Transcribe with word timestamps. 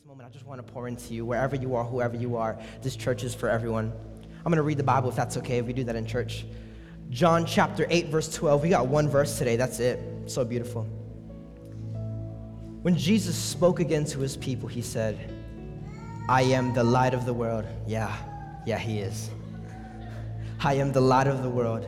this 0.00 0.08
moment, 0.08 0.26
I 0.26 0.32
just 0.32 0.46
want 0.46 0.66
to 0.66 0.72
pour 0.72 0.88
into 0.88 1.12
you, 1.12 1.26
wherever 1.26 1.56
you 1.56 1.74
are, 1.74 1.84
whoever 1.84 2.16
you 2.16 2.36
are. 2.36 2.58
This 2.80 2.96
church 2.96 3.22
is 3.22 3.34
for 3.34 3.50
everyone. 3.50 3.92
I'm 4.38 4.44
going 4.44 4.56
to 4.56 4.62
read 4.62 4.78
the 4.78 4.82
Bible 4.82 5.10
if 5.10 5.16
that's 5.16 5.36
okay, 5.36 5.58
if 5.58 5.66
we 5.66 5.74
do 5.74 5.84
that 5.84 5.94
in 5.94 6.06
church. 6.06 6.46
John 7.10 7.44
chapter 7.44 7.86
8, 7.90 8.06
verse 8.06 8.34
12. 8.34 8.62
We 8.62 8.70
got 8.70 8.86
one 8.86 9.10
verse 9.10 9.36
today. 9.36 9.56
That's 9.56 9.78
it. 9.78 10.00
So 10.24 10.42
beautiful. 10.42 10.84
When 12.80 12.96
Jesus 12.96 13.36
spoke 13.36 13.78
again 13.78 14.06
to 14.06 14.20
his 14.20 14.38
people, 14.38 14.70
he 14.70 14.80
said, 14.80 15.34
I 16.30 16.42
am 16.42 16.72
the 16.72 16.84
light 16.84 17.12
of 17.12 17.26
the 17.26 17.34
world. 17.34 17.66
Yeah, 17.86 18.16
yeah, 18.64 18.78
he 18.78 19.00
is. 19.00 19.28
I 20.60 20.74
am 20.74 20.92
the 20.92 21.02
light 21.02 21.26
of 21.26 21.42
the 21.42 21.50
world. 21.50 21.86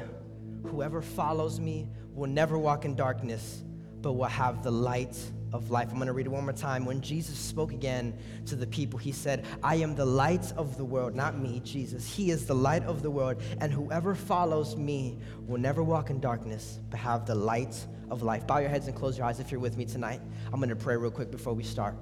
Whoever 0.67 1.01
follows 1.01 1.59
me 1.59 1.89
will 2.13 2.29
never 2.29 2.59
walk 2.59 2.85
in 2.85 2.95
darkness, 2.95 3.63
but 4.03 4.13
will 4.13 4.25
have 4.25 4.63
the 4.63 4.73
light 4.73 5.17
of 5.53 5.71
life. 5.71 5.89
I'm 5.91 5.97
going 5.97 6.07
to 6.07 6.13
read 6.13 6.27
it 6.27 6.31
one 6.31 6.45
more 6.45 6.53
time. 6.53 6.85
When 6.85 7.01
Jesus 7.01 7.39
spoke 7.39 7.73
again 7.73 8.17
to 8.47 8.57
the 8.57 8.67
people, 8.67 8.99
he 8.99 9.13
said, 9.13 9.45
I 9.63 9.77
am 9.77 9.95
the 9.95 10.05
light 10.05 10.53
of 10.57 10.77
the 10.77 10.85
world, 10.85 11.15
not 11.15 11.39
me, 11.39 11.61
Jesus. 11.65 12.13
He 12.13 12.31
is 12.31 12.47
the 12.47 12.55
light 12.55 12.85
of 12.85 13.03
the 13.03 13.11
world, 13.11 13.43
and 13.61 13.73
whoever 13.73 14.15
follows 14.15 14.77
me 14.77 15.19
will 15.47 15.59
never 15.61 15.83
walk 15.83 16.11
in 16.11 16.21
darkness, 16.21 16.81
but 16.91 16.99
have 16.99 17.27
the 17.27 17.35
light 17.35 17.87
of 18.11 18.23
life. 18.23 18.47
Bow 18.47 18.59
your 18.59 18.69
heads 18.69 18.87
and 18.87 18.97
close 18.97 19.17
your 19.17 19.27
eyes 19.27 19.41
if 19.41 19.51
you're 19.51 19.61
with 19.61 19.77
me 19.77 19.85
tonight. 19.85 20.21
I'm 20.53 20.61
going 20.61 20.69
to 20.69 20.77
pray 20.77 20.97
real 20.97 21.11
quick 21.11 21.31
before 21.31 21.55
we 21.55 21.63
start. 21.63 21.95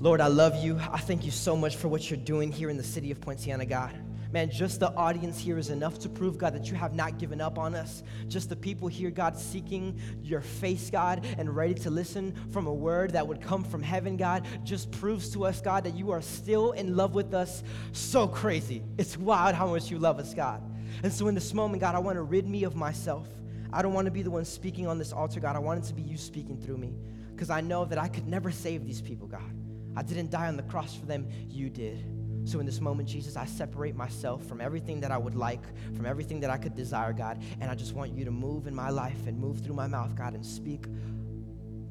Lord, 0.00 0.20
I 0.20 0.28
love 0.28 0.62
you. 0.62 0.78
I 0.92 0.98
thank 0.98 1.24
you 1.24 1.32
so 1.32 1.56
much 1.56 1.76
for 1.76 1.88
what 1.88 2.08
you're 2.08 2.20
doing 2.20 2.52
here 2.52 2.70
in 2.70 2.76
the 2.76 2.84
city 2.84 3.10
of 3.10 3.20
Poinciana, 3.20 3.66
God. 3.66 3.98
Man, 4.30 4.50
just 4.50 4.80
the 4.80 4.92
audience 4.94 5.38
here 5.38 5.56
is 5.56 5.70
enough 5.70 5.98
to 6.00 6.08
prove, 6.08 6.36
God, 6.36 6.54
that 6.54 6.68
you 6.68 6.74
have 6.74 6.94
not 6.94 7.18
given 7.18 7.40
up 7.40 7.58
on 7.58 7.74
us. 7.74 8.02
Just 8.28 8.50
the 8.50 8.56
people 8.56 8.86
here, 8.86 9.10
God, 9.10 9.38
seeking 9.38 9.98
your 10.22 10.42
face, 10.42 10.90
God, 10.90 11.24
and 11.38 11.56
ready 11.56 11.72
to 11.74 11.90
listen 11.90 12.34
from 12.50 12.66
a 12.66 12.72
word 12.72 13.12
that 13.12 13.26
would 13.26 13.40
come 13.40 13.64
from 13.64 13.82
heaven, 13.82 14.18
God, 14.18 14.46
just 14.64 14.90
proves 14.90 15.30
to 15.30 15.46
us, 15.46 15.62
God, 15.62 15.82
that 15.84 15.94
you 15.94 16.10
are 16.10 16.20
still 16.20 16.72
in 16.72 16.94
love 16.94 17.14
with 17.14 17.32
us. 17.32 17.62
So 17.92 18.28
crazy. 18.28 18.82
It's 18.98 19.16
wild 19.16 19.54
how 19.54 19.68
much 19.68 19.90
you 19.90 19.98
love 19.98 20.18
us, 20.18 20.34
God. 20.34 20.62
And 21.02 21.10
so 21.10 21.28
in 21.28 21.34
this 21.34 21.54
moment, 21.54 21.80
God, 21.80 21.94
I 21.94 21.98
want 21.98 22.16
to 22.16 22.22
rid 22.22 22.46
me 22.46 22.64
of 22.64 22.76
myself. 22.76 23.26
I 23.72 23.80
don't 23.80 23.94
want 23.94 24.06
to 24.06 24.10
be 24.10 24.22
the 24.22 24.30
one 24.30 24.44
speaking 24.44 24.86
on 24.86 24.98
this 24.98 25.12
altar, 25.12 25.40
God. 25.40 25.56
I 25.56 25.58
want 25.58 25.82
it 25.82 25.88
to 25.88 25.94
be 25.94 26.02
you 26.02 26.18
speaking 26.18 26.60
through 26.60 26.76
me 26.76 26.94
because 27.34 27.48
I 27.48 27.62
know 27.62 27.86
that 27.86 27.98
I 27.98 28.08
could 28.08 28.26
never 28.26 28.50
save 28.50 28.84
these 28.84 29.00
people, 29.00 29.26
God. 29.26 29.54
I 29.96 30.02
didn't 30.02 30.30
die 30.30 30.48
on 30.48 30.56
the 30.56 30.62
cross 30.64 30.94
for 30.94 31.06
them, 31.06 31.28
you 31.48 31.70
did. 31.70 32.17
So 32.48 32.60
in 32.60 32.64
this 32.64 32.80
moment, 32.80 33.06
Jesus, 33.06 33.36
I 33.36 33.44
separate 33.44 33.94
myself 33.94 34.42
from 34.46 34.62
everything 34.62 35.00
that 35.00 35.10
I 35.10 35.18
would 35.18 35.34
like, 35.34 35.60
from 35.94 36.06
everything 36.06 36.40
that 36.40 36.48
I 36.48 36.56
could 36.56 36.74
desire, 36.74 37.12
God, 37.12 37.42
and 37.60 37.70
I 37.70 37.74
just 37.74 37.92
want 37.92 38.12
you 38.12 38.24
to 38.24 38.30
move 38.30 38.66
in 38.66 38.74
my 38.74 38.88
life 38.88 39.26
and 39.26 39.38
move 39.38 39.60
through 39.60 39.74
my 39.74 39.86
mouth, 39.86 40.16
God, 40.16 40.32
and 40.32 40.46
speak 40.46 40.86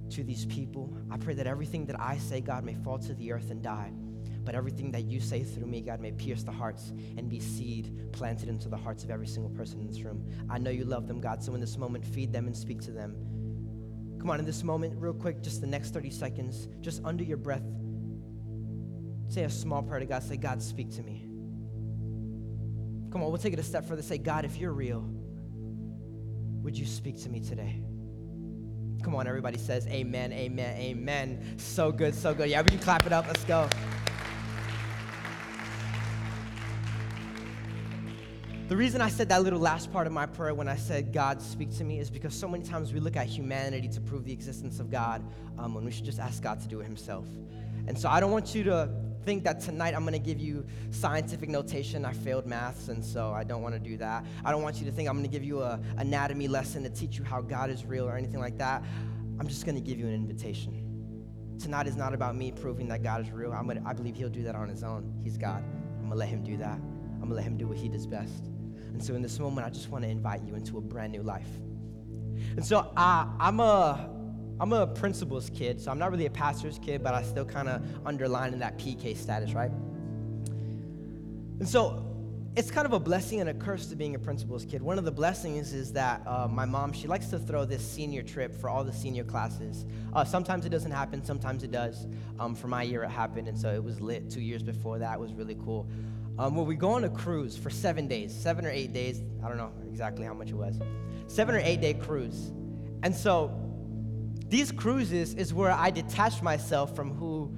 to 0.09 0.23
these 0.23 0.47
people. 0.47 0.91
I 1.11 1.17
pray 1.17 1.35
that 1.35 1.45
everything 1.45 1.85
that 1.85 1.99
I 1.99 2.17
say, 2.17 2.41
God, 2.41 2.63
may 2.63 2.73
fall 2.73 2.97
to 2.97 3.13
the 3.13 3.33
earth 3.33 3.51
and 3.51 3.61
die. 3.61 3.91
But 4.43 4.55
everything 4.55 4.89
that 4.93 5.03
you 5.03 5.19
say 5.19 5.43
through 5.43 5.67
me, 5.67 5.81
God, 5.81 5.99
may 5.99 6.11
pierce 6.11 6.41
the 6.41 6.51
hearts 6.51 6.91
and 7.17 7.29
be 7.29 7.39
seed 7.39 8.11
planted 8.11 8.49
into 8.49 8.67
the 8.67 8.77
hearts 8.77 9.03
of 9.03 9.11
every 9.11 9.27
single 9.27 9.51
person 9.51 9.79
in 9.79 9.85
this 9.85 10.01
room. 10.01 10.25
I 10.49 10.57
know 10.57 10.71
you 10.71 10.85
love 10.85 11.07
them, 11.07 11.21
God, 11.21 11.43
so 11.43 11.53
in 11.53 11.61
this 11.61 11.77
moment, 11.77 12.03
feed 12.03 12.33
them 12.33 12.47
and 12.47 12.57
speak 12.57 12.81
to 12.81 12.91
them. 12.91 13.15
Come 14.19 14.31
on, 14.31 14.39
in 14.39 14.45
this 14.45 14.63
moment, 14.63 14.95
real 14.97 15.13
quick, 15.13 15.43
just 15.43 15.61
the 15.61 15.67
next 15.67 15.93
30 15.93 16.09
seconds, 16.09 16.67
just 16.81 17.03
under 17.05 17.23
your 17.23 17.37
breath, 17.37 17.61
Say 19.27 19.43
a 19.43 19.49
small 19.49 19.83
prayer 19.83 19.99
to 19.99 20.05
God. 20.05 20.23
Say, 20.23 20.37
God, 20.37 20.61
speak 20.61 20.95
to 20.95 21.03
me. 21.03 21.23
Come 23.11 23.23
on, 23.23 23.29
we'll 23.29 23.37
take 23.37 23.53
it 23.53 23.59
a 23.59 23.63
step 23.63 23.85
further. 23.85 24.01
Say, 24.01 24.17
God, 24.17 24.45
if 24.45 24.57
you're 24.57 24.73
real, 24.73 25.01
would 26.61 26.77
you 26.77 26.85
speak 26.85 27.21
to 27.23 27.29
me 27.29 27.39
today? 27.39 27.81
Come 29.03 29.15
on, 29.15 29.27
everybody 29.27 29.57
says 29.57 29.87
amen, 29.87 30.33
amen, 30.33 30.77
amen. 30.77 31.57
So 31.57 31.91
good, 31.91 32.13
so 32.13 32.33
good. 32.33 32.49
Yeah, 32.49 32.61
we 32.61 32.69
can 32.69 32.79
clap 32.79 33.05
it 33.05 33.13
up. 33.13 33.25
Let's 33.27 33.43
go. 33.45 33.69
The 38.67 38.75
reason 38.75 38.99
I 38.99 39.07
said 39.07 39.29
that 39.29 39.43
little 39.43 39.59
last 39.59 39.93
part 39.93 40.07
of 40.07 40.13
my 40.13 40.25
prayer 40.25 40.53
when 40.53 40.67
I 40.67 40.75
said, 40.75 41.13
God, 41.13 41.41
speak 41.41 41.73
to 41.77 41.85
me, 41.85 41.99
is 41.99 42.09
because 42.09 42.33
so 42.33 42.49
many 42.49 42.65
times 42.65 42.91
we 42.91 42.99
look 42.99 43.15
at 43.15 43.25
humanity 43.25 43.87
to 43.87 44.01
prove 44.01 44.25
the 44.25 44.33
existence 44.33 44.81
of 44.81 44.91
God 44.91 45.23
um, 45.57 45.73
when 45.73 45.85
we 45.85 45.91
should 45.91 46.03
just 46.03 46.19
ask 46.19 46.43
God 46.43 46.59
to 46.59 46.67
do 46.67 46.81
it 46.81 46.83
Himself. 46.83 47.25
And 47.87 47.97
so 47.97 48.09
I 48.09 48.19
don't 48.19 48.31
want 48.31 48.53
you 48.53 48.65
to 48.65 48.89
think 49.27 49.43
that 49.43 49.59
tonight 49.59 49.93
I'm 49.93 50.03
going 50.03 50.13
to 50.13 50.19
give 50.19 50.39
you 50.39 50.65
scientific 50.89 51.49
notation. 51.49 52.05
I 52.05 52.13
failed 52.13 52.45
maths, 52.45 52.87
and 52.87 53.03
so 53.03 53.33
I 53.33 53.43
don't 53.43 53.61
want 53.61 53.75
to 53.75 53.79
do 53.79 53.97
that. 53.97 54.25
I 54.45 54.51
don't 54.51 54.61
want 54.61 54.77
you 54.77 54.85
to 54.85 54.91
think 54.93 55.09
I'm 55.09 55.15
going 55.15 55.29
to 55.29 55.29
give 55.29 55.43
you 55.43 55.63
an 55.63 55.83
anatomy 55.97 56.47
lesson 56.47 56.81
to 56.83 56.89
teach 56.89 57.17
you 57.17 57.25
how 57.25 57.41
God 57.41 57.69
is 57.69 57.85
real 57.85 58.07
or 58.07 58.15
anything 58.15 58.39
like 58.39 58.57
that. 58.59 58.81
I'm 59.37 59.49
just 59.49 59.65
going 59.65 59.75
to 59.75 59.81
give 59.81 59.99
you 59.99 60.07
an 60.07 60.13
invitation. 60.13 60.81
Tonight 61.59 61.87
is 61.87 61.97
not 61.97 62.13
about 62.13 62.37
me 62.37 62.53
proving 62.53 62.87
that 62.87 63.03
God 63.03 63.19
is 63.19 63.29
real. 63.29 63.51
I'm 63.51 63.67
gonna, 63.67 63.83
I 63.85 63.91
believe 63.91 64.15
He'll 64.15 64.29
do 64.29 64.43
that 64.43 64.55
on 64.55 64.69
His 64.69 64.81
own. 64.81 65.13
He's 65.25 65.35
God. 65.35 65.61
I'm 65.61 66.07
going 66.07 66.11
to 66.11 66.15
let 66.15 66.29
Him 66.29 66.41
do 66.41 66.55
that. 66.55 66.79
I'm 66.79 67.19
going 67.19 67.31
to 67.31 67.35
let 67.35 67.43
Him 67.43 67.57
do 67.57 67.67
what 67.67 67.75
He 67.75 67.89
does 67.89 68.07
best. 68.07 68.45
And 68.93 69.03
so 69.03 69.13
in 69.13 69.21
this 69.21 69.39
moment, 69.39 69.67
I 69.67 69.69
just 69.69 69.89
want 69.89 70.05
to 70.05 70.09
invite 70.09 70.41
you 70.43 70.55
into 70.55 70.77
a 70.77 70.81
brand 70.81 71.11
new 71.11 71.21
life. 71.21 71.49
And 72.55 72.65
so 72.65 72.93
uh, 72.95 73.27
I'm 73.41 73.59
a 73.59 74.09
I'm 74.59 74.73
a 74.73 74.87
principal's 74.87 75.49
kid, 75.51 75.79
so 75.79 75.91
I'm 75.91 75.99
not 75.99 76.11
really 76.11 76.25
a 76.25 76.31
pastor's 76.31 76.79
kid, 76.79 77.03
but 77.03 77.13
I 77.13 77.23
still 77.23 77.45
kind 77.45 77.69
of 77.69 77.81
underline 78.05 78.53
in 78.53 78.59
that 78.59 78.77
PK 78.77 79.15
status, 79.15 79.53
right? 79.53 79.71
And 81.59 81.67
so 81.67 82.03
it's 82.55 82.71
kind 82.71 82.87
of 82.87 82.93
a 82.93 82.99
blessing 82.99 83.39
and 83.39 83.51
a 83.51 83.53
curse 83.53 83.85
to 83.87 83.95
being 83.95 84.15
a 84.15 84.19
principal's 84.19 84.65
kid. 84.65 84.81
One 84.81 84.97
of 84.97 85.05
the 85.05 85.11
blessings 85.11 85.73
is 85.73 85.93
that 85.93 86.23
uh, 86.25 86.47
my 86.47 86.65
mom, 86.65 86.91
she 86.91 87.07
likes 87.07 87.27
to 87.27 87.37
throw 87.37 87.65
this 87.65 87.87
senior 87.87 88.23
trip 88.23 88.51
for 88.51 88.67
all 88.67 88.83
the 88.83 88.91
senior 88.91 89.23
classes. 89.23 89.85
Uh, 90.11 90.25
sometimes 90.25 90.65
it 90.65 90.69
doesn't 90.69 90.89
happen, 90.89 91.23
sometimes 91.23 91.63
it 91.63 91.69
does. 91.69 92.07
Um, 92.39 92.55
for 92.55 92.67
my 92.67 92.81
year, 92.81 93.03
it 93.03 93.09
happened, 93.09 93.47
and 93.47 93.55
so 93.57 93.71
it 93.71 93.83
was 93.83 94.01
lit. 94.01 94.31
Two 94.31 94.41
years 94.41 94.63
before 94.63 94.97
that 94.97 95.19
was 95.19 95.33
really 95.33 95.55
cool. 95.63 95.87
Um, 96.39 96.55
where 96.55 96.65
we 96.65 96.75
go 96.75 96.89
on 96.89 97.03
a 97.03 97.09
cruise 97.09 97.55
for 97.55 97.69
seven 97.69 98.07
days, 98.07 98.33
seven 98.33 98.65
or 98.65 98.71
eight 98.71 98.91
days. 98.91 99.21
I 99.43 99.47
don't 99.47 99.57
know 99.57 99.71
exactly 99.87 100.25
how 100.25 100.33
much 100.33 100.49
it 100.49 100.55
was. 100.55 100.79
Seven 101.27 101.53
or 101.53 101.59
eight 101.59 101.81
day 101.81 101.93
cruise. 101.93 102.51
And 103.03 103.15
so 103.15 103.66
these 104.49 104.71
cruises 104.71 105.33
is 105.33 105.53
where 105.53 105.71
I 105.71 105.89
detach 105.89 106.41
myself 106.41 106.95
from 106.95 107.13
who 107.13 107.51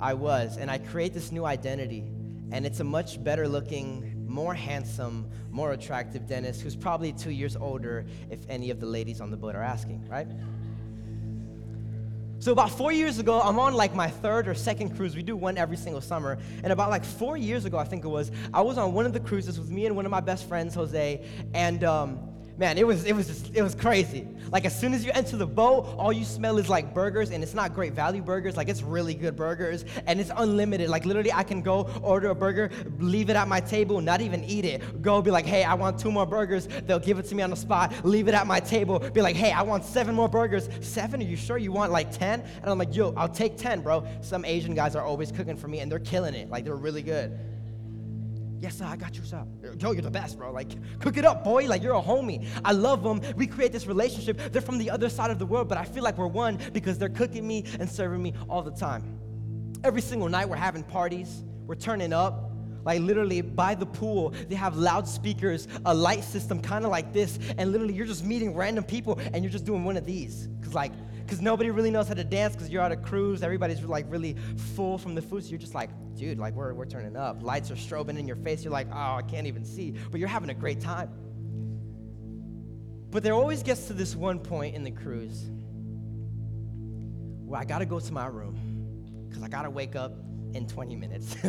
I 0.00 0.14
was 0.14 0.58
and 0.58 0.70
I 0.70 0.78
create 0.78 1.14
this 1.14 1.32
new 1.32 1.44
identity. 1.44 2.04
And 2.52 2.66
it's 2.66 2.80
a 2.80 2.84
much 2.84 3.22
better 3.22 3.48
looking, 3.48 4.26
more 4.28 4.54
handsome, 4.54 5.28
more 5.50 5.72
attractive 5.72 6.26
Dennis 6.26 6.60
who's 6.60 6.76
probably 6.76 7.12
two 7.12 7.30
years 7.30 7.56
older 7.56 8.04
if 8.30 8.40
any 8.48 8.70
of 8.70 8.78
the 8.78 8.86
ladies 8.86 9.20
on 9.20 9.30
the 9.30 9.36
boat 9.36 9.54
are 9.54 9.62
asking, 9.62 10.06
right? 10.08 10.28
So 12.38 12.52
about 12.52 12.70
four 12.70 12.92
years 12.92 13.18
ago, 13.18 13.40
I'm 13.40 13.58
on 13.58 13.72
like 13.74 13.94
my 13.94 14.08
third 14.08 14.46
or 14.46 14.54
second 14.54 14.94
cruise. 14.94 15.16
We 15.16 15.22
do 15.22 15.34
one 15.34 15.56
every 15.56 15.78
single 15.78 16.02
summer. 16.02 16.38
And 16.62 16.72
about 16.72 16.90
like 16.90 17.04
four 17.04 17.38
years 17.38 17.64
ago, 17.64 17.78
I 17.78 17.84
think 17.84 18.04
it 18.04 18.08
was, 18.08 18.30
I 18.52 18.60
was 18.60 18.76
on 18.76 18.92
one 18.92 19.06
of 19.06 19.14
the 19.14 19.20
cruises 19.20 19.58
with 19.58 19.70
me 19.70 19.86
and 19.86 19.96
one 19.96 20.04
of 20.04 20.10
my 20.10 20.20
best 20.20 20.46
friends, 20.46 20.74
Jose. 20.74 21.24
And 21.54 21.82
um, 21.82 22.18
man, 22.58 22.78
it 22.78 22.86
was 22.86 23.04
it 23.04 23.14
was 23.14 23.26
just, 23.26 23.54
it 23.54 23.62
was 23.62 23.74
crazy. 23.74 24.26
Like 24.50 24.64
as 24.64 24.78
soon 24.78 24.94
as 24.94 25.04
you 25.04 25.10
enter 25.14 25.36
the 25.36 25.46
boat, 25.46 25.94
all 25.98 26.12
you 26.12 26.24
smell 26.24 26.58
is 26.58 26.68
like 26.68 26.94
burgers, 26.94 27.30
and 27.30 27.42
it's 27.42 27.54
not 27.54 27.74
great 27.74 27.92
value 27.92 28.22
burgers. 28.22 28.56
Like 28.56 28.68
it's 28.68 28.82
really 28.82 29.14
good 29.14 29.36
burgers, 29.36 29.84
and 30.06 30.20
it's 30.20 30.30
unlimited. 30.36 30.88
Like 30.88 31.04
literally, 31.04 31.32
I 31.32 31.42
can 31.42 31.62
go 31.62 31.82
order 32.02 32.28
a 32.28 32.34
burger, 32.34 32.70
leave 32.98 33.30
it 33.30 33.36
at 33.36 33.48
my 33.48 33.60
table, 33.60 34.00
not 34.00 34.20
even 34.20 34.44
eat 34.44 34.64
it. 34.64 35.02
Go 35.02 35.20
be 35.20 35.30
like, 35.30 35.46
hey, 35.46 35.64
I 35.64 35.74
want 35.74 35.98
two 35.98 36.10
more 36.10 36.26
burgers. 36.26 36.66
They'll 36.86 36.98
give 36.98 37.18
it 37.18 37.24
to 37.26 37.34
me 37.34 37.42
on 37.42 37.50
the 37.50 37.56
spot. 37.56 37.92
Leave 38.04 38.28
it 38.28 38.34
at 38.34 38.46
my 38.46 38.60
table. 38.60 38.98
Be 38.98 39.22
like, 39.22 39.36
hey, 39.36 39.52
I 39.52 39.62
want 39.62 39.84
seven 39.84 40.14
more 40.14 40.28
burgers. 40.28 40.68
Seven? 40.80 41.20
Are 41.20 41.24
you 41.24 41.36
sure 41.36 41.58
you 41.58 41.72
want 41.72 41.92
like 41.92 42.10
ten? 42.12 42.40
And 42.40 42.70
I'm 42.70 42.78
like, 42.78 42.94
yo, 42.94 43.12
I'll 43.16 43.28
take 43.28 43.56
ten, 43.56 43.80
bro. 43.80 44.06
Some 44.20 44.44
Asian 44.44 44.74
guys 44.74 44.96
are 44.96 45.02
always 45.02 45.32
cooking 45.32 45.56
for 45.56 45.68
me, 45.68 45.80
and 45.80 45.90
they're 45.90 45.98
killing 45.98 46.34
it. 46.34 46.48
Like 46.48 46.64
they're 46.64 46.76
really 46.76 47.02
good. 47.02 47.38
Yes, 48.60 48.78
sir, 48.78 48.86
I 48.86 48.96
got 48.96 49.16
you, 49.16 49.24
sir. 49.24 49.44
Yo, 49.78 49.92
you're 49.92 50.02
the 50.02 50.10
best, 50.10 50.38
bro. 50.38 50.50
Like, 50.50 50.70
cook 51.00 51.16
it 51.16 51.24
up, 51.24 51.44
boy. 51.44 51.66
Like, 51.66 51.82
you're 51.82 51.94
a 51.94 52.02
homie. 52.02 52.46
I 52.64 52.72
love 52.72 53.02
them. 53.02 53.20
We 53.36 53.46
create 53.46 53.72
this 53.72 53.86
relationship. 53.86 54.52
They're 54.52 54.62
from 54.62 54.78
the 54.78 54.90
other 54.90 55.08
side 55.08 55.30
of 55.30 55.38
the 55.38 55.46
world, 55.46 55.68
but 55.68 55.76
I 55.76 55.84
feel 55.84 56.02
like 56.02 56.16
we're 56.16 56.26
one 56.26 56.58
because 56.72 56.98
they're 56.98 57.08
cooking 57.08 57.46
me 57.46 57.64
and 57.78 57.90
serving 57.90 58.22
me 58.22 58.32
all 58.48 58.62
the 58.62 58.70
time. 58.70 59.18
Every 59.84 60.00
single 60.00 60.28
night, 60.28 60.48
we're 60.48 60.56
having 60.56 60.82
parties. 60.84 61.44
We're 61.66 61.74
turning 61.74 62.12
up. 62.12 62.50
Like, 62.84 63.00
literally, 63.00 63.40
by 63.40 63.74
the 63.74 63.86
pool, 63.86 64.30
they 64.48 64.54
have 64.54 64.76
loudspeakers, 64.76 65.68
a 65.84 65.92
light 65.92 66.24
system 66.24 66.62
kind 66.62 66.84
of 66.84 66.90
like 66.90 67.12
this. 67.12 67.38
And 67.58 67.72
literally, 67.72 67.94
you're 67.94 68.06
just 68.06 68.24
meeting 68.24 68.54
random 68.54 68.84
people 68.84 69.20
and 69.34 69.44
you're 69.44 69.52
just 69.52 69.64
doing 69.64 69.84
one 69.84 69.96
of 69.96 70.06
these. 70.06 70.46
Because, 70.46 70.72
like, 70.72 70.92
because 71.26 71.42
nobody 71.42 71.70
really 71.70 71.90
knows 71.90 72.06
how 72.06 72.14
to 72.14 72.22
dance 72.22 72.54
because 72.54 72.70
you're 72.70 72.82
on 72.82 72.92
a 72.92 72.96
cruise. 72.96 73.42
Everybody's 73.42 73.82
like 73.82 74.06
really 74.08 74.36
full 74.76 74.96
from 74.96 75.16
the 75.16 75.22
food. 75.22 75.42
So 75.42 75.50
you're 75.50 75.58
just 75.58 75.74
like, 75.74 75.90
dude, 76.14 76.38
like 76.38 76.54
we're, 76.54 76.72
we're 76.72 76.86
turning 76.86 77.16
up. 77.16 77.42
Lights 77.42 77.68
are 77.72 77.74
strobing 77.74 78.16
in 78.16 78.28
your 78.28 78.36
face. 78.36 78.62
You're 78.62 78.72
like, 78.72 78.86
oh, 78.92 79.16
I 79.16 79.22
can't 79.22 79.48
even 79.48 79.64
see. 79.64 79.96
But 80.10 80.20
you're 80.20 80.28
having 80.28 80.50
a 80.50 80.54
great 80.54 80.80
time. 80.80 81.10
But 83.10 83.24
there 83.24 83.34
always 83.34 83.64
gets 83.64 83.88
to 83.88 83.92
this 83.92 84.14
one 84.14 84.38
point 84.38 84.76
in 84.76 84.84
the 84.84 84.92
cruise 84.92 85.50
where 87.44 87.60
I 87.60 87.64
got 87.64 87.78
to 87.78 87.86
go 87.86 87.98
to 87.98 88.12
my 88.12 88.26
room 88.26 89.26
because 89.28 89.42
I 89.42 89.48
got 89.48 89.62
to 89.62 89.70
wake 89.70 89.96
up 89.96 90.12
in 90.54 90.68
20 90.68 90.94
minutes. 90.94 91.36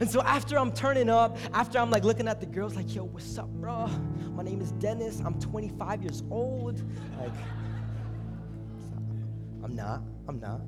And 0.00 0.10
so 0.10 0.20
after 0.22 0.58
I'm 0.58 0.72
turning 0.72 1.08
up, 1.08 1.38
after 1.52 1.78
I'm 1.78 1.90
like 1.90 2.04
looking 2.04 2.28
at 2.28 2.40
the 2.40 2.46
girls, 2.46 2.74
like, 2.74 2.92
yo, 2.92 3.04
what's 3.04 3.38
up, 3.38 3.48
bro? 3.48 3.86
My 4.32 4.42
name 4.42 4.60
is 4.60 4.72
Dennis. 4.72 5.20
I'm 5.24 5.38
25 5.40 6.02
years 6.02 6.22
old. 6.28 6.82
Like, 7.18 7.32
I'm 9.66 9.74
not. 9.74 10.00
I'm 10.28 10.38
not. 10.38 10.60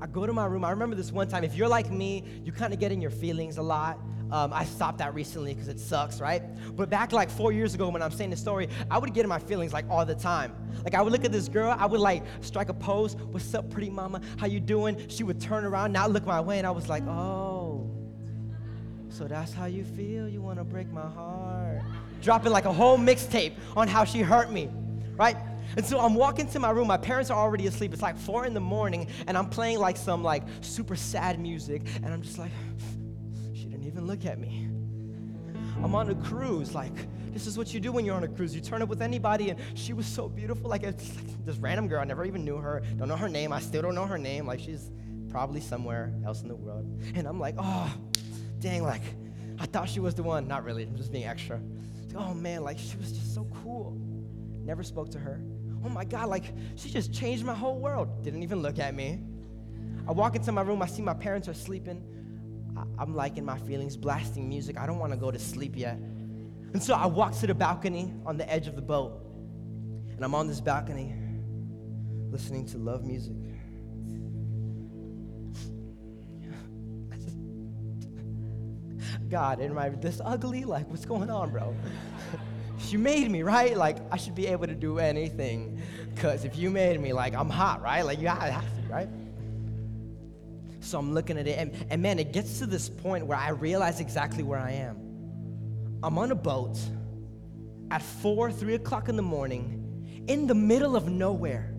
I 0.00 0.06
go 0.06 0.24
to 0.24 0.32
my 0.32 0.46
room. 0.46 0.64
I 0.64 0.70
remember 0.70 0.94
this 0.94 1.10
one 1.10 1.26
time. 1.26 1.42
If 1.42 1.56
you're 1.56 1.66
like 1.66 1.90
me, 1.90 2.22
you 2.44 2.52
kind 2.52 2.72
of 2.72 2.78
get 2.78 2.92
in 2.92 3.00
your 3.00 3.10
feelings 3.10 3.58
a 3.58 3.62
lot. 3.62 3.98
Um, 4.30 4.52
I 4.52 4.64
stopped 4.64 4.98
that 4.98 5.14
recently 5.14 5.52
because 5.52 5.66
it 5.66 5.80
sucks, 5.80 6.20
right? 6.20 6.44
But 6.76 6.90
back 6.90 7.10
like 7.10 7.28
four 7.28 7.50
years 7.50 7.74
ago 7.74 7.88
when 7.88 8.02
I'm 8.02 8.12
saying 8.12 8.30
the 8.30 8.36
story, 8.36 8.68
I 8.88 8.98
would 8.98 9.12
get 9.14 9.24
in 9.24 9.28
my 9.28 9.40
feelings 9.40 9.72
like 9.72 9.84
all 9.90 10.06
the 10.06 10.14
time. 10.14 10.54
Like 10.84 10.94
I 10.94 11.02
would 11.02 11.12
look 11.12 11.24
at 11.24 11.32
this 11.32 11.48
girl, 11.48 11.74
I 11.76 11.86
would 11.86 11.98
like 11.98 12.22
strike 12.40 12.68
a 12.68 12.74
pose. 12.74 13.16
What's 13.16 13.52
up, 13.52 13.68
pretty 13.68 13.90
mama? 13.90 14.20
How 14.36 14.46
you 14.46 14.60
doing? 14.60 15.08
She 15.08 15.24
would 15.24 15.40
turn 15.40 15.64
around, 15.64 15.90
not 15.90 16.12
look 16.12 16.24
my 16.24 16.40
way, 16.40 16.58
and 16.58 16.68
I 16.68 16.70
was 16.70 16.88
like, 16.88 17.02
oh, 17.08 17.90
so 19.08 19.26
that's 19.26 19.52
how 19.52 19.66
you 19.66 19.82
feel? 19.82 20.28
You 20.28 20.40
want 20.40 20.58
to 20.58 20.64
break 20.64 20.92
my 20.92 21.08
heart? 21.08 21.82
Dropping 22.22 22.52
like 22.52 22.64
a 22.64 22.72
whole 22.72 22.96
mixtape 22.96 23.54
on 23.76 23.88
how 23.88 24.04
she 24.04 24.20
hurt 24.20 24.52
me, 24.52 24.68
right? 25.16 25.36
And 25.76 25.84
so 25.84 26.00
I'm 26.00 26.14
walking 26.14 26.48
to 26.48 26.58
my 26.58 26.70
room. 26.70 26.88
My 26.88 26.96
parents 26.96 27.30
are 27.30 27.38
already 27.38 27.66
asleep. 27.66 27.92
It's 27.92 28.02
like 28.02 28.16
four 28.16 28.46
in 28.46 28.54
the 28.54 28.60
morning, 28.60 29.08
and 29.26 29.36
I'm 29.36 29.48
playing 29.48 29.78
like 29.78 29.96
some 29.96 30.22
like 30.22 30.42
super 30.60 30.96
sad 30.96 31.40
music, 31.40 31.82
and 32.02 32.12
I'm 32.12 32.22
just 32.22 32.38
like, 32.38 32.52
she 33.54 33.66
didn't 33.66 33.86
even 33.86 34.06
look 34.06 34.24
at 34.24 34.38
me. 34.38 34.68
I'm 35.82 35.94
on 35.94 36.10
a 36.10 36.14
cruise. 36.14 36.74
Like, 36.74 36.94
this 37.32 37.46
is 37.46 37.58
what 37.58 37.74
you 37.74 37.80
do 37.80 37.92
when 37.92 38.04
you're 38.04 38.14
on 38.14 38.24
a 38.24 38.28
cruise. 38.28 38.54
You 38.54 38.60
turn 38.60 38.82
up 38.82 38.88
with 38.88 39.02
anybody, 39.02 39.50
and 39.50 39.60
she 39.74 39.92
was 39.92 40.06
so 40.06 40.28
beautiful. 40.28 40.70
Like, 40.70 40.82
it's 40.82 41.14
like 41.16 41.44
this 41.44 41.56
random 41.56 41.88
girl. 41.88 42.00
I 42.00 42.04
never 42.04 42.24
even 42.24 42.44
knew 42.44 42.56
her. 42.56 42.82
Don't 42.96 43.08
know 43.08 43.16
her 43.16 43.28
name. 43.28 43.52
I 43.52 43.60
still 43.60 43.82
don't 43.82 43.94
know 43.94 44.06
her 44.06 44.18
name. 44.18 44.46
Like, 44.46 44.60
she's 44.60 44.90
probably 45.28 45.60
somewhere 45.60 46.14
else 46.24 46.42
in 46.42 46.48
the 46.48 46.56
world. 46.56 46.86
And 47.14 47.26
I'm 47.26 47.38
like, 47.38 47.56
oh, 47.58 47.92
dang, 48.58 48.82
like, 48.82 49.02
I 49.58 49.66
thought 49.66 49.88
she 49.88 50.00
was 50.00 50.14
the 50.14 50.22
one. 50.22 50.48
Not 50.48 50.64
really. 50.64 50.84
I'm 50.84 50.96
just 50.96 51.12
being 51.12 51.24
extra. 51.24 51.60
Oh 52.16 52.32
man, 52.32 52.62
like, 52.62 52.78
she 52.78 52.96
was 52.96 53.12
just 53.12 53.34
so 53.34 53.46
cool. 53.62 53.98
Never 54.66 54.82
spoke 54.82 55.10
to 55.12 55.18
her 55.18 55.40
oh 55.86 55.88
my 55.88 56.04
God, 56.04 56.28
like 56.28 56.52
she 56.74 56.90
just 56.90 57.12
changed 57.12 57.44
my 57.44 57.54
whole 57.54 57.78
world. 57.78 58.24
Didn't 58.24 58.42
even 58.42 58.60
look 58.60 58.80
at 58.80 58.94
me. 58.94 59.20
I 60.08 60.12
walk 60.12 60.36
into 60.36 60.52
my 60.52 60.62
room, 60.62 60.80
I 60.82 60.86
see 60.86 61.02
my 61.02 61.14
parents 61.14 61.48
are 61.48 61.54
sleeping. 61.54 62.04
I, 62.76 62.82
am 63.02 63.14
like 63.14 63.38
in 63.38 63.44
my 63.44 63.58
feelings, 63.58 63.96
blasting 63.96 64.48
music. 64.48 64.78
I 64.78 64.86
don't 64.86 64.98
want 64.98 65.12
to 65.12 65.18
go 65.18 65.30
to 65.30 65.38
sleep 65.38 65.76
yet. 65.76 65.96
And 65.96 66.82
so 66.82 66.94
I 66.94 67.06
walk 67.06 67.38
to 67.38 67.46
the 67.46 67.54
balcony 67.54 68.12
on 68.26 68.36
the 68.36 68.52
edge 68.52 68.66
of 68.66 68.74
the 68.76 68.82
boat. 68.82 69.22
And 70.14 70.22
I'm 70.24 70.34
on 70.34 70.48
this 70.48 70.60
balcony 70.60 71.14
listening 72.30 72.66
to 72.66 72.76
love 72.78 73.04
music. 73.04 73.32
God, 79.28 79.60
am 79.60 79.78
I 79.78 79.90
this 79.90 80.20
ugly? 80.24 80.64
Like, 80.64 80.90
what's 80.90 81.06
going 81.06 81.30
on, 81.30 81.50
bro? 81.50 81.74
You 82.92 82.98
made 82.98 83.30
me, 83.30 83.42
right? 83.42 83.76
Like, 83.76 83.98
I 84.10 84.16
should 84.16 84.34
be 84.34 84.46
able 84.46 84.66
to 84.66 84.74
do 84.74 84.98
anything. 84.98 85.80
Because 86.14 86.44
if 86.44 86.56
you 86.56 86.70
made 86.70 87.00
me, 87.00 87.12
like, 87.12 87.34
I'm 87.34 87.50
hot, 87.50 87.82
right? 87.82 88.02
Like, 88.02 88.20
you 88.20 88.28
have 88.28 88.64
to, 88.64 88.92
right? 88.92 89.08
So 90.80 90.98
I'm 90.98 91.12
looking 91.12 91.38
at 91.38 91.46
it, 91.46 91.58
and, 91.58 91.72
and 91.90 92.00
man, 92.00 92.18
it 92.18 92.32
gets 92.32 92.58
to 92.60 92.66
this 92.66 92.88
point 92.88 93.26
where 93.26 93.38
I 93.38 93.50
realize 93.50 94.00
exactly 94.00 94.42
where 94.42 94.60
I 94.60 94.72
am. 94.72 94.96
I'm 96.02 96.16
on 96.18 96.30
a 96.30 96.36
boat 96.36 96.78
at 97.90 98.02
four, 98.02 98.52
three 98.52 98.74
o'clock 98.74 99.08
in 99.08 99.16
the 99.16 99.22
morning 99.22 100.24
in 100.28 100.46
the 100.46 100.54
middle 100.54 100.96
of 100.96 101.08
nowhere. 101.08 101.72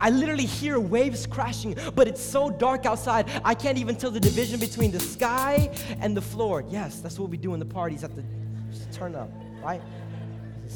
I 0.00 0.10
literally 0.10 0.46
hear 0.46 0.78
waves 0.78 1.26
crashing, 1.26 1.76
but 1.94 2.08
it's 2.08 2.22
so 2.22 2.50
dark 2.50 2.86
outside, 2.86 3.28
I 3.44 3.54
can't 3.54 3.78
even 3.78 3.96
tell 3.96 4.10
the 4.10 4.20
division 4.20 4.58
between 4.58 4.90
the 4.90 5.00
sky 5.00 5.70
and 6.00 6.16
the 6.16 6.22
floor. 6.22 6.64
Yes, 6.68 7.00
that's 7.00 7.18
what 7.18 7.30
we 7.30 7.36
do 7.36 7.54
in 7.54 7.60
the 7.60 7.66
parties 7.66 8.02
at 8.04 8.14
the 8.16 8.24
turn 8.92 9.14
up, 9.14 9.30
right? 9.62 9.82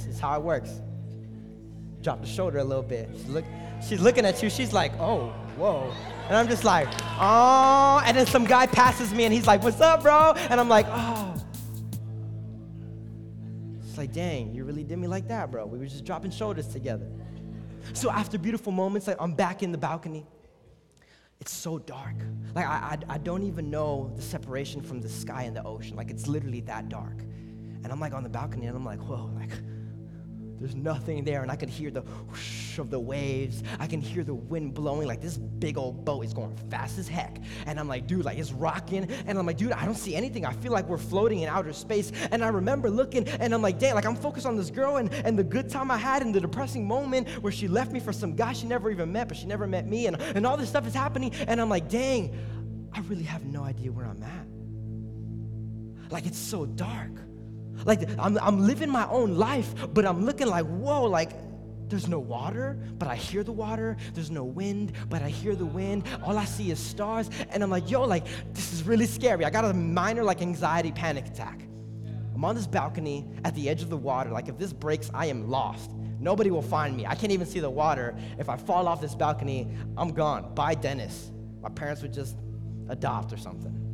This 0.05 0.15
is 0.15 0.21
how 0.21 0.39
it 0.39 0.43
works. 0.43 0.81
Drop 2.03 2.21
the 2.21 2.27
shoulder 2.27 2.59
a 2.59 2.65
little 2.65 2.83
bit. 2.83 3.09
She's, 3.12 3.29
look, 3.29 3.45
she's 3.87 4.00
looking 4.00 4.25
at 4.25 4.43
you. 4.43 4.49
She's 4.49 4.73
like, 4.73 4.93
oh, 5.00 5.31
whoa. 5.56 5.93
And 6.29 6.37
I'm 6.37 6.49
just 6.49 6.65
like, 6.65 6.87
oh. 7.19 8.00
And 8.05 8.17
then 8.17 8.27
some 8.27 8.45
guy 8.45 8.67
passes 8.67 9.12
me 9.12 9.25
and 9.25 9.33
he's 9.35 9.47
like, 9.47 9.62
what's 9.62 9.81
up, 9.81 10.03
bro? 10.03 10.35
And 10.37 10.61
I'm 10.61 10.69
like, 10.69 10.87
oh. 10.89 11.35
It's 13.85 13.99
like, 13.99 14.12
dang, 14.12 14.55
you 14.55 14.65
really 14.65 14.85
did 14.85 14.99
me 14.99 15.09
like 15.09 15.27
that, 15.29 15.50
bro. 15.50 15.67
We 15.67 15.79
were 15.79 15.87
just 15.87 16.05
dropping 16.05 16.31
shoulders 16.31 16.69
together. 16.69 17.11
So 17.93 18.11
after 18.11 18.39
beautiful 18.39 18.71
moments, 18.71 19.09
like 19.09 19.17
I'm 19.21 19.35
back 19.35 19.62
in 19.62 19.73
the 19.73 19.79
balcony. 19.79 20.27
It's 21.41 21.53
so 21.53 21.79
dark. 21.79 22.17
Like 22.55 22.67
I, 22.67 22.99
I, 23.09 23.15
I 23.15 23.19
don't 23.19 23.43
even 23.43 23.71
know 23.71 24.12
the 24.15 24.23
separation 24.23 24.83
from 24.83 25.00
the 25.00 25.09
sky 25.09 25.43
and 25.45 25.56
the 25.56 25.65
ocean. 25.65 25.97
Like 25.97 26.11
it's 26.11 26.29
literally 26.29 26.61
that 26.62 26.89
dark. 26.89 27.21
And 27.83 27.93
I'm 27.93 28.00
like 28.00 28.12
on 28.12 28.23
the 28.23 28.29
balcony 28.29 28.67
and 28.67 28.77
I'm 28.77 28.85
like, 28.85 29.00
whoa, 29.00 29.31
like 29.35 29.50
there's 30.61 30.75
nothing 30.75 31.25
there, 31.25 31.43
and 31.43 31.51
I 31.51 31.57
could 31.57 31.69
hear 31.69 31.91
the 31.91 32.01
whoosh 32.01 32.79
of 32.79 32.91
the 32.91 32.99
waves. 32.99 33.63
I 33.79 33.87
can 33.87 34.01
hear 34.01 34.25
the 34.25 34.35
wind 34.35 34.75
blowing. 34.75 35.07
Like 35.07 35.21
this 35.21 35.37
big 35.37 35.79
old 35.79 36.05
boat 36.05 36.25
is 36.25 36.35
going 36.35 36.57
fast 36.69 36.99
as 36.99 37.07
heck. 37.07 37.39
And 37.67 37.79
I'm 37.79 37.87
like, 37.87 38.07
dude, 38.07 38.25
like 38.25 38.39
it's 38.39 38.53
rocking. 38.53 39.11
And 39.27 39.39
I'm 39.39 39.47
like, 39.47 39.57
dude, 39.57 39.73
I 39.73 39.85
don't 39.85 39.95
see 39.95 40.17
anything. 40.17 40.45
I 40.45 40.53
feel 40.53 40.73
like 40.73 40.89
we're 40.89 40.99
floating 40.99 41.41
in 41.41 41.49
outer 41.49 41.73
space. 41.73 42.11
And 42.33 42.43
I 42.45 42.49
remember 42.49 42.91
looking, 42.91 43.29
and 43.29 43.55
I'm 43.55 43.63
like, 43.63 43.79
dang, 43.79 43.95
like 43.95 44.07
I'm 44.07 44.17
focused 44.17 44.47
on 44.47 44.57
this 44.57 44.71
girl 44.71 44.97
and, 44.97 45.13
and 45.13 45.39
the 45.39 45.45
good 45.45 45.69
time 45.71 45.91
I 45.91 45.97
had 45.97 46.23
and 46.23 46.35
the 46.35 46.41
depressing 46.41 46.87
moment 46.87 47.29
where 47.43 47.53
she 47.53 47.69
left 47.69 47.93
me 47.93 48.01
for 48.01 48.13
some 48.13 48.35
guy 48.35 48.53
she 48.53 48.67
never 48.67 48.91
even 48.91 49.13
met, 49.13 49.29
but 49.29 49.37
she 49.37 49.47
never 49.47 49.67
met 49.67 49.87
me. 49.87 50.07
And, 50.07 50.21
and 50.21 50.47
all 50.47 50.57
this 50.57 50.69
stuff 50.69 50.87
is 50.87 50.95
happening. 50.95 51.33
And 51.47 51.61
I'm 51.61 51.69
like, 51.69 51.89
dang, 51.89 52.37
I 52.93 53.01
really 53.03 53.25
have 53.25 53.45
no 53.45 53.63
idea 53.63 53.93
where 53.93 54.07
I'm 54.07 54.23
at. 54.23 54.47
Like 56.11 56.27
it's 56.27 56.39
so 56.39 56.67
dark. 56.67 57.13
Like 57.85 58.09
I'm, 58.19 58.39
I'm 58.39 58.67
living 58.67 58.91
my 58.91 59.07
own 59.09 59.37
life, 59.37 59.75
but 59.93 60.07
I'm 60.07 60.25
looking 60.25 60.47
like, 60.49 60.67
whoa, 60.67 61.05
like 61.05 61.33
there's 61.89 62.09
no 62.09 62.19
water, 62.19 62.79
but 62.99 63.09
I 63.09 63.17
hear 63.17 63.43
the 63.43 63.53
water. 63.53 63.97
There's 64.13 64.31
no 64.31 64.45
wind, 64.45 64.93
but 65.09 65.23
I 65.23 65.29
hear 65.29 65.55
the 65.55 65.67
wind. 65.67 66.05
All 66.23 66.37
I 66.37 66.45
see 66.45 66.71
is 66.71 66.79
stars. 66.79 67.31
And 67.51 67.63
I'm 67.63 67.71
like, 67.71 67.91
yo, 67.91 68.05
like, 68.05 68.27
this 68.53 68.73
is 68.73 68.83
really 68.83 69.07
scary. 69.07 69.45
I 69.45 69.51
got 69.51 69.65
a 69.65 69.73
minor, 69.73 70.23
like, 70.23 70.43
anxiety 70.43 70.93
panic 70.93 71.27
attack. 71.27 71.63
I'm 72.35 72.45
on 72.45 72.55
this 72.55 72.67
balcony 72.67 73.27
at 73.45 73.55
the 73.55 73.69
edge 73.69 73.83
of 73.83 73.91
the 73.91 73.97
water. 73.97 74.31
Like, 74.31 74.49
if 74.49 74.59
this 74.59 74.73
breaks, 74.73 75.11
I 75.15 75.27
am 75.27 75.49
lost. 75.49 75.91
Nobody 76.21 76.51
will 76.51 76.63
find 76.63 76.97
me. 76.97 77.07
I 77.07 77.15
can't 77.15 77.33
even 77.33 77.47
see 77.47 77.61
the 77.61 77.71
water. 77.71 78.15
If 78.39 78.49
I 78.49 78.57
fall 78.57 78.87
off 78.87 79.01
this 79.01 79.15
balcony, 79.15 79.69
I'm 79.97 80.13
gone. 80.13 80.55
Bye, 80.55 80.75
Dennis. 80.75 81.31
My 81.63 81.69
parents 81.71 82.03
would 82.03 82.13
just 82.13 82.37
adopt 82.89 83.33
or 83.33 83.39
something. 83.39 83.88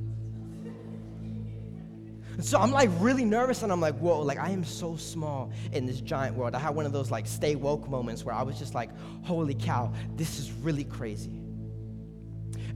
So 2.40 2.58
I'm 2.58 2.70
like 2.70 2.90
really 2.98 3.24
nervous 3.24 3.62
and 3.62 3.70
I'm 3.70 3.80
like, 3.80 3.96
whoa, 3.98 4.20
like 4.20 4.38
I 4.38 4.50
am 4.50 4.64
so 4.64 4.96
small 4.96 5.52
in 5.72 5.86
this 5.86 6.00
giant 6.00 6.36
world. 6.36 6.54
I 6.54 6.58
had 6.58 6.74
one 6.74 6.86
of 6.86 6.92
those 6.92 7.10
like 7.10 7.26
stay 7.26 7.54
woke 7.54 7.88
moments 7.88 8.24
where 8.24 8.34
I 8.34 8.42
was 8.42 8.58
just 8.58 8.74
like, 8.74 8.90
holy 9.22 9.54
cow, 9.54 9.92
this 10.16 10.38
is 10.38 10.50
really 10.52 10.84
crazy. 10.84 11.40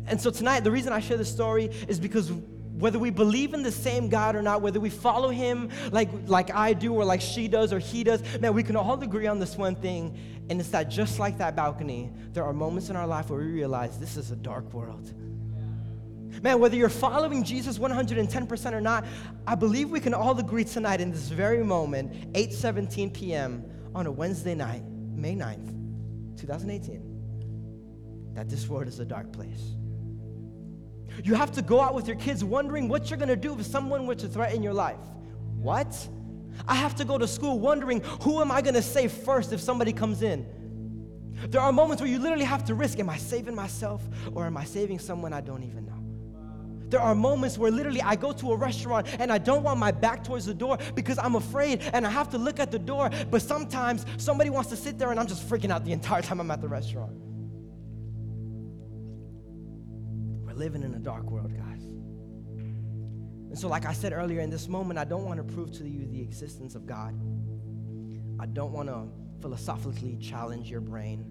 And 0.06 0.20
so 0.20 0.31
tonight, 0.31 0.60
the 0.60 0.70
reason 0.70 0.93
I 0.93 1.00
share 1.00 1.16
this 1.16 1.30
story 1.30 1.71
is 1.87 2.00
because 2.00 2.32
whether 2.78 2.99
we 2.99 3.11
believe 3.11 3.54
in 3.54 3.62
the 3.62 3.73
same 3.73 4.09
God 4.09 4.37
or 4.37 4.42
not, 4.42 4.62
whether 4.62 4.78
we 4.78 4.88
follow 4.88 5.30
him 5.30 5.68
like, 5.90 6.09
like 6.26 6.54
I 6.54 6.73
do 6.73 6.94
or 6.94 7.04
like 7.04 7.21
she 7.21 7.49
does 7.49 7.73
or 7.73 7.78
he 7.78 8.04
does, 8.04 8.23
man, 8.40 8.54
we 8.54 8.62
can 8.62 8.76
all 8.76 9.02
agree 9.02 9.26
on 9.26 9.38
this 9.38 9.56
one 9.56 9.75
thing. 9.75 10.16
And 10.49 10.61
it's 10.61 10.71
that 10.71 10.88
just 10.88 11.18
like 11.18 11.38
that 11.38 11.56
balcony, 11.56 12.11
there 12.32 12.44
are 12.44 12.52
moments 12.52 12.88
in 12.88 12.97
our 12.97 13.06
life 13.06 13.30
where 13.30 13.40
we 13.40 13.47
realize 13.47 13.99
this 13.99 14.16
is 14.16 14.30
a 14.30 14.37
dark 14.37 14.73
world. 14.73 15.12
Man, 16.42 16.61
whether 16.61 16.76
you're 16.76 16.88
following 16.88 17.42
Jesus 17.42 17.78
110% 17.78 18.73
or 18.73 18.80
not, 18.80 19.04
I 19.47 19.54
believe 19.54 19.90
we 19.90 20.00
can 20.00 20.14
all 20.14 20.38
agree 20.38 20.64
tonight 20.64 21.00
in 21.00 21.11
this 21.11 21.28
very 21.28 21.64
moment, 21.64 22.32
8:17 22.32 23.12
p.m. 23.12 23.64
on 23.94 24.06
a 24.06 24.12
Wednesday 24.12 24.54
night, 24.54 24.82
May 24.87 25.35
9th, 25.35 25.75
2018, 26.38 28.32
that 28.35 28.49
this 28.49 28.68
world 28.68 28.88
is 28.88 29.00
a 29.00 29.04
dark 29.04 29.32
place. 29.32 29.75
You 31.25 31.35
have 31.35 31.50
to 31.52 31.62
go 31.62 31.80
out 31.80 31.94
with 31.94 32.06
your 32.06 32.16
kids 32.16 32.44
wondering 32.44 32.88
what 32.88 33.11
you're 33.11 33.18
going 33.18 33.28
to 33.28 33.37
do 33.37 33.58
if 33.58 33.66
someone 33.66 34.06
were 34.06 34.14
to 34.14 34.28
threaten 34.28 34.62
your 34.62 34.75
life. 34.75 35.00
What? 35.56 36.08
I 36.66 36.75
have 36.75 36.94
to 36.97 37.04
go 37.04 37.18
to 37.18 37.26
school 37.26 37.58
wondering 37.58 38.02
who 38.23 38.40
am 38.40 38.50
I 38.50 38.62
going 38.62 38.75
to 38.75 38.82
save 38.82 39.12
first 39.12 39.52
if 39.52 39.61
somebody 39.61 39.92
comes 39.92 40.23
in? 40.23 40.47
There 41.49 41.61
are 41.61 41.73
moments 41.73 42.02
where 42.02 42.11
you 42.11 42.18
literally 42.18 42.44
have 42.44 42.64
to 42.66 42.75
risk 42.75 42.99
am 42.99 43.08
I 43.08 43.16
saving 43.16 43.54
myself 43.54 44.02
or 44.35 44.47
am 44.47 44.56
I 44.56 44.64
saving 44.64 44.99
someone 44.99 45.32
I 45.32 45.40
don't 45.40 45.62
even 45.62 45.87
know? 45.87 45.98
There 46.88 47.00
are 47.00 47.14
moments 47.14 47.59
where 47.59 47.71
literally 47.71 48.00
I 48.00 48.16
go 48.16 48.33
to 48.33 48.52
a 48.52 48.57
restaurant 48.57 49.07
and 49.18 49.30
I 49.30 49.38
don't 49.38 49.62
want 49.62 49.78
my 49.78 49.90
back 49.90 50.25
towards 50.25 50.47
the 50.47 50.54
door 50.54 50.78
because 50.95 51.18
I'm 51.18 51.35
afraid 51.35 51.83
and 51.92 52.07
I 52.07 52.11
have 52.11 52.30
to 52.30 52.38
look 52.38 52.59
at 52.59 52.71
the 52.71 52.78
door. 52.78 53.11
But 53.30 53.42
sometimes 53.42 54.07
somebody 54.16 54.50
wants 54.50 54.71
to 54.71 54.76
sit 54.76 54.99
there 54.99 55.11
and 55.11 55.21
I'm 55.21 55.26
just 55.26 55.49
freaking 55.49 55.71
out 55.71 55.85
the 55.85 55.92
entire 55.92 56.23
time 56.23 56.40
I'm 56.40 56.50
at 56.50 56.62
the 56.62 56.68
restaurant. 56.68 57.12
We're 60.47 60.54
living 60.54 60.83
in 60.83 60.95
a 60.95 60.99
dark 60.99 61.30
world, 61.30 61.54
guys. 61.54 61.83
And 61.83 63.59
so, 63.59 63.68
like 63.68 63.87
I 63.87 63.92
said 63.92 64.12
earlier, 64.12 64.40
in 64.40 64.50
this 64.50 64.68
moment, 64.68 64.99
I 64.99 65.04
don't 65.04 65.25
want 65.25 65.38
to 65.38 65.54
prove 65.54 65.73
to 65.78 65.88
you 65.88 66.07
the 66.07 66.21
existence 66.21 66.75
of 66.75 66.87
God. 66.87 67.14
I 68.40 68.47
don't 68.47 68.73
want 68.73 68.88
to 68.88 69.09
philosophically 69.40 70.16
challenge 70.16 70.71
your 70.71 70.80
brain. 70.80 71.25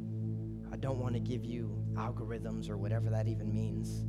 I 0.71 0.77
don't 0.77 0.99
want 0.99 1.13
to 1.13 1.19
give 1.19 1.45
you 1.45 1.83
algorithms 1.93 2.69
or 2.69 2.77
whatever 2.77 3.09
that 3.09 3.27
even 3.27 3.53
means 3.53 4.03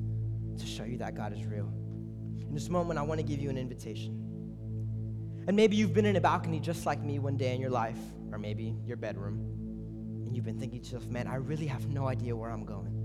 to 0.59 0.67
show 0.67 0.85
you 0.85 0.99
that 0.99 1.15
God 1.15 1.33
is 1.33 1.45
real. 1.45 1.73
In 2.41 2.55
this 2.55 2.69
moment, 2.69 2.99
I 2.99 3.03
want 3.03 3.21
to 3.21 3.27
give 3.27 3.41
you 3.41 3.50
an 3.50 3.59
invitation. 3.59 4.25
And 5.47 5.57
maybe 5.57 5.77
you've 5.77 5.95
been 5.95 6.07
in 6.07 6.17
a 6.17 6.21
balcony 6.21 6.61
just 6.61 6.87
like 6.87 7.03
me 7.03 7.19
one 7.19 7.37
day 7.37 7.55
in 7.55 7.61
your 7.61 7.71
life, 7.71 7.99
or 8.33 8.38
maybe 8.38 8.77
your 8.85 8.97
bedroom, 8.97 9.38
and 10.27 10.37
you've 10.37 10.45
been 10.45 10.59
thinking 10.59 10.81
to 10.81 10.85
yourself, 10.85 11.11
man, 11.11 11.27
I 11.27 11.37
really 11.37 11.67
have 11.67 11.88
no 11.88 12.07
idea 12.07 12.37
where 12.37 12.50
I'm 12.50 12.65
going. 12.65 12.98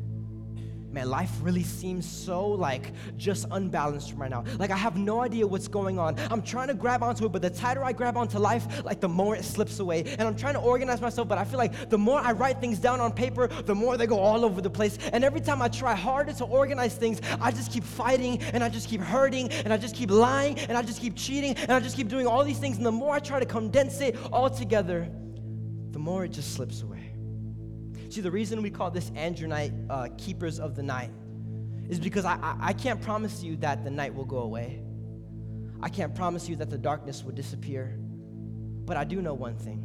Man, 0.93 1.09
life 1.09 1.31
really 1.41 1.63
seems 1.63 2.07
so 2.07 2.47
like 2.47 2.91
just 3.17 3.47
unbalanced 3.51 4.13
right 4.13 4.29
now. 4.29 4.43
Like 4.59 4.69
I 4.69 4.77
have 4.77 4.95
no 4.95 5.21
idea 5.21 5.45
what's 5.45 5.67
going 5.67 5.97
on. 5.97 6.15
I'm 6.29 6.41
trying 6.41 6.67
to 6.67 6.75
grab 6.75 7.01
onto 7.01 7.25
it, 7.25 7.31
but 7.31 7.41
the 7.41 7.49
tighter 7.49 7.83
I 7.83 7.93
grab 7.93 8.15
onto 8.15 8.37
life, 8.37 8.83
like 8.85 9.01
the 9.01 9.09
more 9.09 9.35
it 9.35 9.43
slips 9.43 9.79
away. 9.79 10.03
And 10.03 10.21
I'm 10.21 10.35
trying 10.35 10.53
to 10.53 10.59
organize 10.59 11.01
myself, 11.01 11.27
but 11.27 11.37
I 11.37 11.45
feel 11.45 11.57
like 11.57 11.89
the 11.89 11.97
more 11.97 12.19
I 12.19 12.31
write 12.31 12.61
things 12.61 12.77
down 12.77 13.01
on 13.01 13.11
paper, 13.11 13.47
the 13.47 13.73
more 13.73 13.97
they 13.97 14.05
go 14.05 14.19
all 14.19 14.45
over 14.45 14.61
the 14.61 14.69
place. 14.69 14.97
And 15.11 15.23
every 15.23 15.41
time 15.41 15.61
I 15.61 15.67
try 15.67 15.95
harder 15.95 16.33
to 16.33 16.45
organize 16.45 16.95
things, 16.95 17.19
I 17.41 17.51
just 17.51 17.71
keep 17.71 17.83
fighting 17.83 18.41
and 18.53 18.63
I 18.63 18.69
just 18.69 18.87
keep 18.87 19.01
hurting 19.01 19.51
and 19.51 19.73
I 19.73 19.77
just 19.77 19.95
keep 19.95 20.11
lying 20.11 20.59
and 20.59 20.77
I 20.77 20.83
just 20.83 21.01
keep 21.01 21.15
cheating 21.15 21.55
and 21.57 21.71
I 21.71 21.79
just 21.79 21.95
keep 21.95 22.07
doing 22.07 22.27
all 22.27 22.43
these 22.43 22.59
things. 22.59 22.77
And 22.77 22.85
the 22.85 22.91
more 22.91 23.15
I 23.15 23.19
try 23.19 23.39
to 23.39 23.45
condense 23.45 23.99
it 23.99 24.15
all 24.31 24.49
together, 24.49 25.09
the 25.91 25.99
more 25.99 26.25
it 26.25 26.29
just 26.29 26.53
slips 26.53 26.81
away. 26.83 26.92
See, 28.13 28.21
the 28.21 28.29
reason 28.29 28.61
we 28.61 28.69
call 28.69 28.91
this 28.91 29.11
Andrew 29.15 29.47
Night 29.47 29.73
uh, 29.89 30.07
Keepers 30.19 30.59
of 30.59 30.75
the 30.75 30.83
Night 30.83 31.09
is 31.89 31.99
because 31.99 32.25
I, 32.25 32.35
I, 32.35 32.55
I 32.59 32.73
can't 32.73 33.01
promise 33.01 33.41
you 33.41 33.55
that 33.57 33.83
the 33.83 33.89
night 33.89 34.13
will 34.13 34.23
go 34.23 34.37
away. 34.37 34.83
I 35.81 35.89
can't 35.89 36.13
promise 36.13 36.47
you 36.47 36.55
that 36.57 36.69
the 36.69 36.77
darkness 36.77 37.23
will 37.23 37.31
disappear. 37.31 37.97
But 38.85 38.97
I 38.97 39.03
do 39.03 39.19
know 39.19 39.33
one 39.33 39.57
thing. 39.57 39.79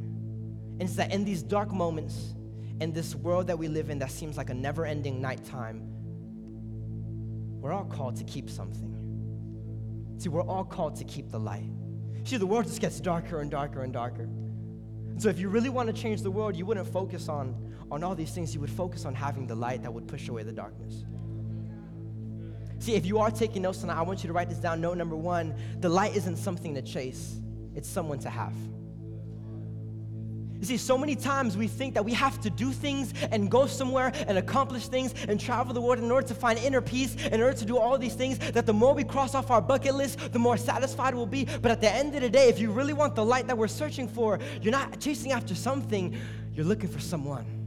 And 0.72 0.82
it's 0.82 0.96
that 0.96 1.10
in 1.10 1.24
these 1.24 1.42
dark 1.42 1.72
moments, 1.72 2.34
in 2.82 2.92
this 2.92 3.14
world 3.14 3.46
that 3.46 3.58
we 3.58 3.66
live 3.66 3.88
in 3.88 3.98
that 4.00 4.10
seems 4.10 4.36
like 4.36 4.50
a 4.50 4.54
never 4.54 4.84
ending 4.84 5.22
nighttime, 5.22 5.80
we're 7.62 7.72
all 7.72 7.86
called 7.86 8.16
to 8.16 8.24
keep 8.24 8.50
something. 8.50 8.94
See, 10.18 10.28
we're 10.28 10.42
all 10.42 10.64
called 10.64 10.96
to 10.96 11.04
keep 11.04 11.30
the 11.30 11.40
light. 11.40 11.70
See, 12.24 12.36
the 12.36 12.46
world 12.46 12.66
just 12.66 12.82
gets 12.82 13.00
darker 13.00 13.40
and 13.40 13.50
darker 13.50 13.84
and 13.84 13.92
darker. 13.94 14.24
And 14.24 15.22
so 15.22 15.30
if 15.30 15.38
you 15.38 15.48
really 15.48 15.70
want 15.70 15.86
to 15.86 15.94
change 15.94 16.20
the 16.20 16.30
world, 16.30 16.56
you 16.56 16.66
wouldn't 16.66 16.92
focus 16.92 17.30
on, 17.30 17.67
on 17.90 18.04
all 18.04 18.14
these 18.14 18.32
things. 18.32 18.54
You 18.54 18.60
would 18.60 18.70
focus 18.70 19.04
on 19.04 19.14
having 19.14 19.46
the 19.46 19.54
light 19.54 19.82
that 19.82 19.92
would 19.92 20.06
push 20.06 20.28
away 20.28 20.42
the 20.42 20.52
darkness. 20.52 21.04
See, 22.80 22.94
if 22.94 23.04
you 23.04 23.18
are 23.18 23.30
taking 23.30 23.62
notes 23.62 23.78
tonight, 23.78 23.98
I 23.98 24.02
want 24.02 24.22
you 24.22 24.28
to 24.28 24.32
write 24.32 24.48
this 24.48 24.58
down. 24.58 24.80
Note 24.80 24.96
number 24.96 25.16
one 25.16 25.54
the 25.80 25.88
light 25.88 26.14
isn't 26.16 26.36
something 26.36 26.74
to 26.74 26.82
chase, 26.82 27.36
it's 27.74 27.88
someone 27.88 28.18
to 28.20 28.30
have. 28.30 28.54
You 30.60 30.64
see, 30.64 30.76
so 30.76 30.98
many 30.98 31.14
times 31.14 31.56
we 31.56 31.68
think 31.68 31.94
that 31.94 32.04
we 32.04 32.12
have 32.14 32.40
to 32.40 32.50
do 32.50 32.72
things 32.72 33.14
and 33.30 33.48
go 33.48 33.66
somewhere 33.66 34.10
and 34.26 34.38
accomplish 34.38 34.88
things 34.88 35.14
and 35.28 35.38
travel 35.38 35.72
the 35.72 35.80
world 35.80 36.00
in 36.00 36.10
order 36.10 36.26
to 36.26 36.34
find 36.34 36.58
inner 36.58 36.80
peace, 36.80 37.14
in 37.14 37.40
order 37.40 37.56
to 37.56 37.64
do 37.64 37.78
all 37.78 37.96
these 37.96 38.14
things, 38.14 38.38
that 38.38 38.66
the 38.66 38.72
more 38.72 38.92
we 38.92 39.04
cross 39.04 39.36
off 39.36 39.52
our 39.52 39.60
bucket 39.60 39.94
list, 39.94 40.32
the 40.32 40.38
more 40.38 40.56
satisfied 40.56 41.14
we'll 41.14 41.26
be. 41.26 41.44
But 41.44 41.70
at 41.70 41.80
the 41.80 41.88
end 41.88 42.16
of 42.16 42.22
the 42.22 42.30
day, 42.30 42.48
if 42.48 42.58
you 42.58 42.72
really 42.72 42.92
want 42.92 43.14
the 43.14 43.24
light 43.24 43.46
that 43.46 43.56
we're 43.56 43.68
searching 43.68 44.08
for, 44.08 44.40
you're 44.60 44.72
not 44.72 44.98
chasing 44.98 45.30
after 45.30 45.54
something, 45.54 46.16
you're 46.54 46.66
looking 46.66 46.88
for 46.88 46.98
someone. 47.00 47.57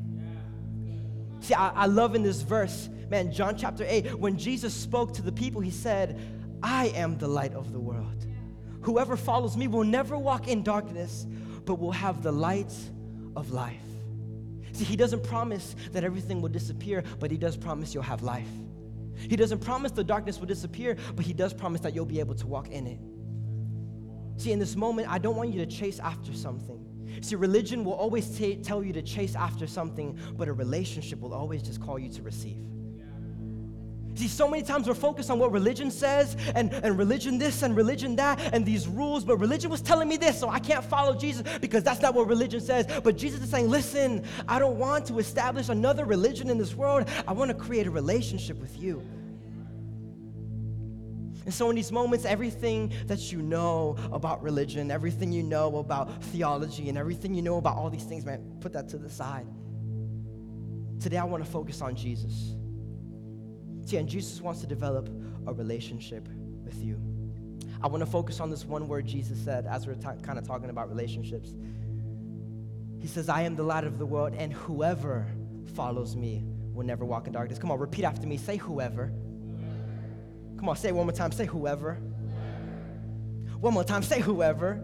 See, 1.42 1.54
I, 1.54 1.70
I 1.70 1.86
love 1.88 2.16
in 2.16 2.24
this 2.24 2.42
verse, 2.42 2.88
man, 3.10 3.32
John 3.32 3.58
chapter 3.58 3.84
8, 3.88 4.16
when 4.20 4.38
Jesus 4.38 4.74
spoke 4.74 5.14
to 5.16 5.22
the 5.22 5.32
people, 5.32 5.60
he 5.60 5.72
said, 5.72 6.20
I 6.64 6.88
am 6.90 7.18
the 7.18 7.28
light 7.28 7.54
of 7.54 7.74
the 7.74 7.80
world. 7.80 8.26
Whoever 8.82 9.18
follows 9.18 9.58
me 9.58 9.68
will 9.68 9.84
never 9.84 10.18
walk 10.18 10.48
in 10.48 10.64
darkness, 10.64 11.26
but 11.66 11.76
will 11.76 11.92
have 11.92 12.22
the 12.22 12.32
light 12.32 12.74
of 13.36 13.52
life. 13.52 13.76
See, 14.74 14.86
he 14.86 14.96
doesn't 14.96 15.24
promise 15.24 15.76
that 15.92 16.04
everything 16.04 16.42
will 16.42 16.50
disappear, 16.50 17.04
but 17.20 17.32
he 17.32 17.38
does 17.38 17.58
promise 17.58 17.94
you'll 17.94 18.04
have 18.04 18.22
life. 18.22 18.48
He 19.16 19.36
doesn't 19.36 19.60
promise 19.60 19.92
the 19.92 20.04
darkness 20.04 20.40
will 20.40 20.48
disappear, 20.48 20.96
but 21.16 21.26
he 21.26 21.34
does 21.34 21.54
promise 21.54 21.82
that 21.82 21.94
you'll 21.94 22.06
be 22.06 22.20
able 22.20 22.36
to 22.36 22.48
walk 22.48 22.70
in 22.70 22.88
it. 22.88 23.00
See, 24.42 24.52
in 24.52 24.60
this 24.60 24.76
moment, 24.76 25.10
I 25.10 25.18
don't 25.18 25.36
want 25.36 25.54
you 25.54 25.64
to 25.64 25.70
chase 25.70 26.00
after 26.00 26.34
something. 26.34 26.91
See, 27.22 27.36
religion 27.36 27.84
will 27.84 27.94
always 27.94 28.38
t- 28.38 28.56
tell 28.56 28.84
you 28.84 28.94
to 28.94 29.02
chase 29.02 29.36
after 29.36 29.68
something, 29.68 30.18
but 30.38 30.48
a 30.48 30.54
relationship 30.54 31.20
will 31.20 31.34
always 31.34 31.62
just 31.62 31.82
call 31.82 32.00
you 32.00 32.10
to 32.10 32.22
receive. 32.22 32.58
See, 34.16 34.28
so 34.28 34.48
many 34.48 34.62
times 34.64 34.88
we're 34.88 34.94
focused 34.94 35.30
on 35.30 35.40
what 35.40 35.52
religion 35.52 35.90
says 35.90 36.36
and, 36.54 36.74
and 36.74 36.98
religion 36.98 37.38
this 37.38 37.64
and 37.64 37.76
religion 37.76 38.18
that 38.18 38.40
and 38.54 38.66
these 38.66 38.88
rules, 38.88 39.24
but 39.24 39.38
religion 39.38 39.70
was 39.72 39.82
telling 39.82 40.10
me 40.10 40.18
this, 40.18 40.40
so 40.40 40.50
I 40.50 40.60
can't 40.60 40.84
follow 40.84 41.16
Jesus 41.16 41.44
because 41.60 41.84
that's 41.84 42.02
not 42.02 42.14
what 42.14 42.28
religion 42.28 42.60
says. 42.60 42.86
But 43.04 43.18
Jesus 43.18 43.42
is 43.42 43.50
saying, 43.50 43.70
listen, 43.70 44.24
I 44.48 44.60
don't 44.60 44.78
want 44.78 45.06
to 45.08 45.20
establish 45.20 45.70
another 45.70 46.06
religion 46.06 46.50
in 46.50 46.58
this 46.58 46.76
world. 46.76 47.08
I 47.28 47.32
want 47.32 47.50
to 47.50 47.56
create 47.56 47.88
a 47.88 47.92
relationship 47.92 48.60
with 48.60 48.78
you. 48.78 49.02
And 51.46 51.54
so, 51.54 51.70
in 51.70 51.76
these 51.76 51.92
moments, 51.92 52.26
everything 52.26 52.94
that 53.08 53.32
you 53.32 53.42
know 53.42 53.96
about 54.12 54.44
religion, 54.44 54.92
everything 54.92 55.32
you 55.32 55.42
know 55.42 55.78
about 55.78 56.24
theology, 56.26 56.90
and 56.90 56.98
everything 56.98 57.34
you 57.34 57.42
know 57.42 57.58
about 57.58 57.78
all 57.78 57.90
these 57.90 58.04
things, 58.04 58.26
man, 58.26 58.58
put 58.60 58.74
that 58.74 58.90
to 58.90 58.98
the 58.98 59.10
side. 59.10 59.48
Today, 61.00 61.18
I 61.18 61.24
want 61.24 61.44
to 61.44 61.50
focus 61.50 61.82
on 61.82 61.96
Jesus. 61.96 62.56
See, 63.86 63.98
and 63.98 64.08
Jesus 64.08 64.40
wants 64.40 64.62
to 64.62 64.68
develop 64.68 65.10
a 65.48 65.54
relationship 65.54 66.28
with 66.64 66.84
you. 66.84 67.02
I 67.82 67.88
want 67.88 68.02
to 68.02 68.10
focus 68.10 68.40
on 68.40 68.52
this 68.52 68.64
one 68.64 68.88
word 68.88 69.08
Jesus 69.08 69.40
said 69.44 69.66
as 69.66 69.88
we're 69.88 69.96
kind 69.96 70.38
of 70.38 70.46
talking 70.46 70.70
about 70.70 70.90
relationships. 70.90 71.56
He 73.00 73.08
says, 73.08 73.30
I 73.30 73.42
am 73.42 73.56
the 73.56 73.64
light 73.64 73.84
of 73.84 73.98
the 73.98 74.06
world, 74.06 74.36
and 74.38 74.54
whoever 74.54 75.26
follows 75.74 76.16
me 76.16 76.44
will 76.72 76.86
never 76.86 77.04
walk 77.04 77.26
in 77.26 77.34
darkness. 77.34 77.58
Come 77.58 77.72
on, 77.72 77.80
repeat 77.80 78.06
after 78.06 78.28
me. 78.28 78.38
Say, 78.38 78.58
whoever. 78.58 79.12
Come 80.62 80.70
on, 80.70 80.76
say 80.76 80.92
one 80.92 81.08
more 81.08 81.12
time. 81.12 81.32
Say, 81.32 81.48
whoever. 81.48 81.96
One 83.62 83.74
more 83.74 83.84
time. 83.84 84.04
Say, 84.04 84.20
whoever. 84.20 84.80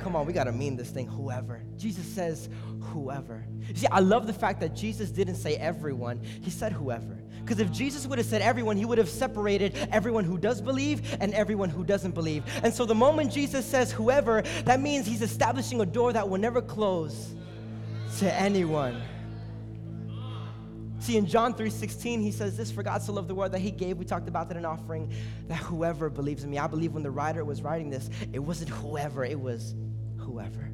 Come 0.00 0.16
on, 0.16 0.24
we 0.24 0.32
got 0.32 0.44
to 0.44 0.52
mean 0.52 0.76
this 0.76 0.88
thing, 0.88 1.06
whoever. 1.06 1.62
Jesus 1.76 2.06
says, 2.06 2.48
whoever. 2.80 3.44
You 3.68 3.74
see, 3.74 3.86
I 3.88 4.00
love 4.00 4.26
the 4.26 4.32
fact 4.32 4.60
that 4.60 4.74
Jesus 4.74 5.10
didn't 5.10 5.34
say 5.34 5.56
everyone, 5.56 6.22
he 6.40 6.48
said 6.48 6.72
whoever. 6.72 7.22
Because 7.42 7.58
if 7.58 7.70
Jesus 7.70 8.06
would 8.06 8.16
have 8.16 8.26
said 8.26 8.40
everyone, 8.40 8.78
he 8.78 8.86
would 8.86 8.96
have 8.96 9.10
separated 9.10 9.76
everyone 9.92 10.24
who 10.24 10.38
does 10.38 10.62
believe 10.62 11.18
and 11.20 11.34
everyone 11.34 11.68
who 11.68 11.84
doesn't 11.84 12.12
believe. 12.12 12.42
And 12.62 12.72
so 12.72 12.86
the 12.86 12.94
moment 12.94 13.30
Jesus 13.30 13.66
says 13.66 13.92
whoever, 13.92 14.40
that 14.64 14.80
means 14.80 15.06
he's 15.06 15.20
establishing 15.20 15.82
a 15.82 15.86
door 15.86 16.14
that 16.14 16.26
will 16.30 16.38
never 16.38 16.62
close 16.62 17.34
to 18.20 18.32
anyone. 18.32 19.02
See, 21.04 21.18
in 21.18 21.26
John 21.26 21.52
3:16, 21.52 22.22
he 22.22 22.30
says 22.30 22.56
this, 22.56 22.72
for 22.72 22.82
God 22.82 23.02
so 23.02 23.12
loved 23.12 23.28
the 23.28 23.34
world 23.34 23.52
that 23.52 23.58
he 23.58 23.70
gave, 23.70 23.98
we 23.98 24.06
talked 24.06 24.26
about 24.26 24.48
that 24.48 24.56
in 24.56 24.64
offering, 24.64 25.12
that 25.48 25.58
whoever 25.58 26.08
believes 26.08 26.44
in 26.44 26.50
me. 26.50 26.56
I 26.56 26.66
believe 26.66 26.94
when 26.94 27.02
the 27.02 27.10
writer 27.10 27.44
was 27.44 27.60
writing 27.60 27.90
this, 27.90 28.08
it 28.32 28.38
wasn't 28.38 28.70
whoever, 28.70 29.22
it 29.22 29.38
was 29.38 29.74
whoever. 30.16 30.70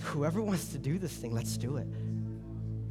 Whoever 0.00 0.42
wants 0.42 0.72
to 0.72 0.78
do 0.78 0.98
this 0.98 1.12
thing, 1.12 1.32
let's 1.32 1.56
do 1.56 1.76
it. 1.76 1.86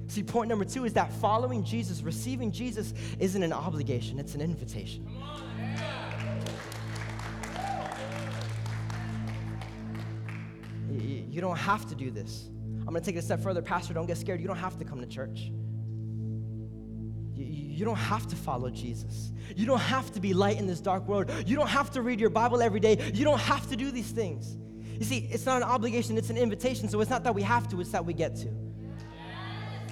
See, 0.07 0.23
point 0.23 0.47
number 0.47 0.63
two 0.63 0.85
is 0.85 0.93
that 0.93 1.11
following 1.11 1.65
Jesus, 1.65 2.01
receiving 2.01 2.49
Jesus, 2.49 2.93
isn't 3.19 3.43
an 3.43 3.51
obligation, 3.51 4.19
it's 4.19 4.35
an 4.35 4.41
invitation. 4.41 5.05
You 10.89 11.41
don't 11.41 11.57
have 11.57 11.85
to 11.89 11.93
do 11.93 12.09
this. 12.09 12.47
I'm 12.87 12.93
going 12.93 13.03
to 13.03 13.05
take 13.05 13.17
it 13.17 13.19
a 13.19 13.21
step 13.21 13.41
further. 13.41 13.61
Pastor, 13.61 13.93
don't 13.93 14.05
get 14.05 14.17
scared. 14.17 14.39
You 14.39 14.47
don't 14.47 14.57
have 14.57 14.79
to 14.79 14.85
come 14.85 15.01
to 15.01 15.07
church. 15.07 15.51
You 17.35 17.85
don't 17.85 17.97
have 17.97 18.25
to 18.27 18.35
follow 18.35 18.69
Jesus. 18.69 19.33
You 19.55 19.65
don't 19.65 19.79
have 19.79 20.11
to 20.13 20.21
be 20.21 20.33
light 20.33 20.57
in 20.57 20.67
this 20.67 20.79
dark 20.79 21.05
world. 21.07 21.29
You 21.45 21.57
don't 21.57 21.67
have 21.67 21.91
to 21.91 22.01
read 22.01 22.19
your 22.19 22.29
Bible 22.29 22.61
every 22.61 22.79
day. 22.79 23.11
You 23.13 23.25
don't 23.25 23.39
have 23.41 23.69
to 23.69 23.75
do 23.75 23.91
these 23.91 24.09
things. 24.09 24.57
You 24.97 25.05
see, 25.05 25.27
it's 25.29 25.45
not 25.45 25.57
an 25.57 25.67
obligation, 25.67 26.17
it's 26.17 26.29
an 26.29 26.37
invitation. 26.37 26.89
So 26.89 26.99
it's 27.01 27.11
not 27.11 27.23
that 27.25 27.35
we 27.35 27.43
have 27.43 27.67
to, 27.69 27.81
it's 27.81 27.91
that 27.91 28.03
we 28.03 28.13
get 28.13 28.35
to. 28.37 28.47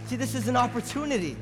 See, 0.07 0.15
this 0.15 0.33
is 0.33 0.47
an 0.47 0.57
opportunity. 0.57 1.37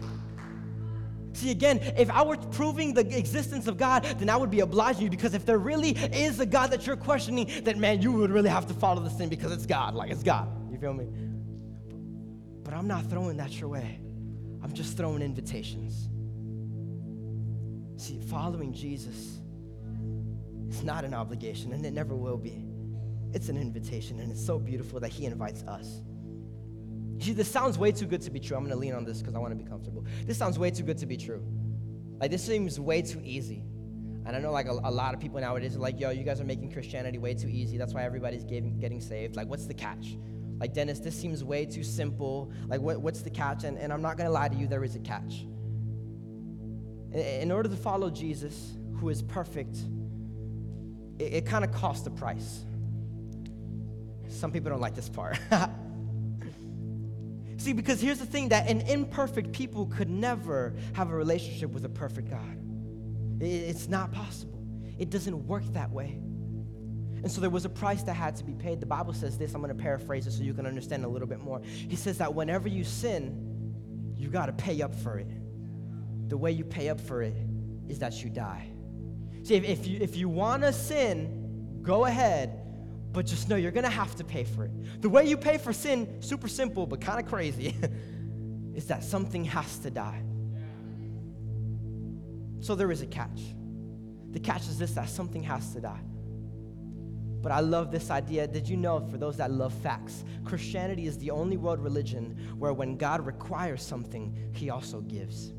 See, 1.34 1.52
again, 1.52 1.80
if 1.98 2.10
I 2.10 2.24
were 2.24 2.38
proving 2.38 2.94
the 2.94 3.18
existence 3.18 3.68
of 3.68 3.78
God, 3.78 4.04
then 4.04 4.30
I 4.30 4.36
would 4.36 4.52
be 4.52 4.60
obliging 4.62 5.04
you 5.04 5.10
because 5.10 5.34
if 5.34 5.46
there 5.46 5.60
really 5.60 5.92
is 5.92 6.40
a 6.40 6.46
God 6.46 6.72
that 6.72 6.86
you're 6.86 6.98
questioning, 6.98 7.50
then 7.64 7.80
man, 7.80 8.02
you 8.02 8.12
would 8.12 8.32
really 8.32 8.50
have 8.50 8.68
to 8.68 8.74
follow 8.74 9.02
this 9.02 9.14
thing 9.14 9.30
because 9.30 9.52
it's 9.52 9.66
God. 9.66 9.94
Like, 9.94 10.12
it's 10.12 10.24
God. 10.24 10.50
You 10.72 10.78
feel 10.78 10.94
me? 10.94 11.06
But 12.64 12.74
I'm 12.74 12.88
not 12.88 13.10
throwing 13.10 13.38
that 13.38 13.60
your 13.60 13.70
way, 13.70 14.00
I'm 14.64 14.74
just 14.74 14.98
throwing 14.98 15.22
invitations. 15.22 16.10
See, 17.98 18.20
following 18.22 18.74
Jesus 18.74 19.40
is 20.70 20.84
not 20.84 21.06
an 21.06 21.14
obligation, 21.14 21.74
and 21.74 21.86
it 21.86 21.94
never 21.94 22.16
will 22.16 22.38
be. 22.38 22.66
It's 23.34 23.50
an 23.50 23.58
invitation, 23.58 24.20
and 24.20 24.32
it's 24.32 24.46
so 24.46 24.60
beautiful 24.60 25.00
that 25.00 25.10
He 25.10 25.26
invites 25.26 25.64
us. 25.64 26.02
See, 27.20 27.34
this 27.34 27.50
sounds 27.50 27.78
way 27.78 27.92
too 27.92 28.06
good 28.06 28.22
to 28.22 28.32
be 28.32 28.40
true. 28.40 28.58
I'm 28.58 28.68
to 28.68 28.76
lean 28.76 28.94
on 28.94 29.06
this 29.06 29.20
because 29.20 29.36
I 29.36 29.40
want 29.40 29.52
to 29.52 29.64
be 29.64 29.70
comfortable. 29.70 30.06
This 30.26 30.38
sounds 30.38 30.60
way 30.60 30.72
too 30.72 30.84
good 30.84 30.98
to 30.98 31.06
be 31.06 31.18
true. 31.18 31.42
Like, 32.20 32.32
this 32.32 32.44
seems 32.44 32.80
way 32.80 33.02
too 33.02 33.22
easy. 33.24 33.64
And 34.26 34.36
I 34.36 34.40
know, 34.40 34.52
like, 34.52 34.68
a, 34.68 34.72
a 34.72 34.92
lot 34.92 35.14
of 35.14 35.20
people 35.20 35.40
nowadays 35.40 35.76
are 35.76 35.80
like, 35.80 36.00
yo, 36.00 36.10
you 36.10 36.24
guys 36.24 36.42
are 36.42 36.46
making 36.46 36.72
Christianity 36.72 37.18
way 37.18 37.34
too 37.34 37.50
easy. 37.50 37.78
That's 37.78 37.94
why 37.94 38.04
everybody's 38.04 38.44
getting 38.44 39.02
saved. 39.02 39.36
Like, 39.36 39.48
what's 39.48 39.66
the 39.66 39.74
catch? 39.74 40.18
Like, 40.64 40.74
Dennis, 40.74 41.00
this 41.00 41.14
seems 41.14 41.44
way 41.44 41.66
too 41.66 41.84
simple. 41.84 42.50
Like, 42.70 42.80
what, 42.80 43.02
what's 43.02 43.22
the 43.22 43.30
catch? 43.30 43.66
And, 43.66 43.78
and 43.78 43.92
I'm 43.92 44.02
not 44.02 44.16
going 44.16 44.28
to 44.28 44.32
lie 44.32 44.48
to 44.48 44.56
you, 44.56 44.66
there 44.66 44.86
is 44.86 44.96
a 44.96 45.00
catch. 45.00 45.46
In, 47.12 47.52
order 47.52 47.68
to 47.68 47.76
follow 47.76 48.10
Jesus, 48.10 48.78
who 48.96 49.10
is 49.10 49.22
perfect, 49.22 49.76
it, 51.20 51.34
it 51.34 51.46
kind 51.46 51.66
of 51.66 51.74
costs 51.74 52.08
a 52.08 52.12
price. 52.12 52.64
Some 54.30 54.54
people 54.54 54.70
don't 54.70 54.80
like 54.80 54.96
this 54.96 55.10
part. 55.10 55.38
See, 57.58 57.74
because 57.74 58.00
here's 58.00 58.20
the 58.20 58.26
thing 58.26 58.48
that 58.48 58.70
an 58.70 58.80
imperfect 58.88 59.52
people 59.52 59.88
could 59.88 60.10
never 60.10 60.76
have 60.94 61.12
a 61.12 61.14
relationship 61.14 61.72
with 61.72 61.84
a 61.84 61.90
perfect 61.90 62.30
God. 62.30 62.58
It's 63.42 63.90
not 63.90 64.14
possible. 64.14 64.64
It 64.98 65.10
doesn't 65.10 65.46
work 65.46 65.66
that 65.74 65.92
way. 65.92 66.22
And 67.24 67.32
so 67.32 67.40
there 67.40 67.50
was 67.50 67.64
a 67.64 67.70
price 67.70 68.04
that 68.04 68.16
had 68.16 68.36
to 68.36 68.44
be 68.44 68.54
paid. 68.54 68.82
The 68.82 68.86
Bible 68.86 69.14
says 69.14 69.38
this, 69.38 69.54
I'm 69.54 69.62
going 69.62 69.76
to 69.76 69.82
paraphrase 69.82 70.28
it 70.28 70.32
so 70.32 70.44
you 70.44 70.54
can 70.54 70.68
understand 70.68 71.06
a 71.06 71.08
little 71.08 71.28
bit 71.28 71.40
more. 71.40 71.62
He 71.64 71.96
says 71.96 72.18
that 72.18 72.34
whenever 72.34 72.68
you 72.68 72.84
sin, 72.84 74.14
you 74.18 74.28
got 74.28 74.48
to 74.48 74.54
pay 74.54 74.82
up 74.82 74.94
for 74.94 75.18
it. 75.18 75.30
The 76.28 76.36
way 76.36 76.52
you 76.52 76.66
pay 76.66 76.90
up 76.90 77.00
for 77.00 77.22
it 77.22 77.36
is 77.88 78.00
that 78.00 78.24
you 78.24 78.30
die. 78.30 78.68
See, 79.44 79.56
if, 79.56 79.64
if 79.64 79.88
you, 79.88 80.00
if 80.02 80.18
you 80.18 80.28
want 80.28 80.64
to 80.64 80.74
sin, 80.74 81.80
go 81.82 82.06
ahead, 82.06 82.60
but 83.14 83.26
just 83.26 83.48
know 83.48 83.56
you're 83.56 83.72
going 83.72 83.86
to 83.86 83.90
have 83.90 84.16
to 84.18 84.26
pay 84.26 84.44
for 84.44 84.66
it. 84.66 85.02
The 85.02 85.10
way 85.10 85.26
you 85.26 85.38
pay 85.38 85.58
for 85.58 85.72
sin, 85.72 86.22
super 86.22 86.50
simple, 86.50 86.86
but 86.86 87.00
kind 87.00 87.20
of 87.22 87.28
crazy, 87.28 87.74
is 88.74 88.86
that 88.88 89.02
something 89.02 89.46
has 89.46 89.78
to 89.80 89.90
die. 89.90 90.22
So 92.60 92.76
there 92.76 92.92
is 92.92 93.02
a 93.02 93.06
catch. 93.06 93.42
The 94.32 94.40
catch 94.40 94.68
is 94.68 94.78
this 94.78 94.92
that 94.94 95.10
something 95.10 95.44
has 95.44 95.74
to 95.74 95.82
die. 95.82 96.02
But 97.44 97.52
I 97.52 97.60
love 97.60 97.92
this 97.92 98.10
idea. 98.10 98.48
Did 98.48 98.70
you 98.70 98.78
know, 98.78 99.06
for 99.12 99.18
those 99.18 99.36
that 99.38 99.52
love 99.52 99.74
facts, 99.74 100.24
Christianity 100.46 101.08
is 101.08 101.18
the 101.18 101.30
only 101.30 101.58
world 101.58 101.80
religion 101.80 102.56
where 102.58 102.72
when 102.72 102.96
God 102.96 103.26
requires 103.26 103.84
something, 103.84 104.34
He 104.54 104.70
also 104.70 105.02
gives. 105.02 105.52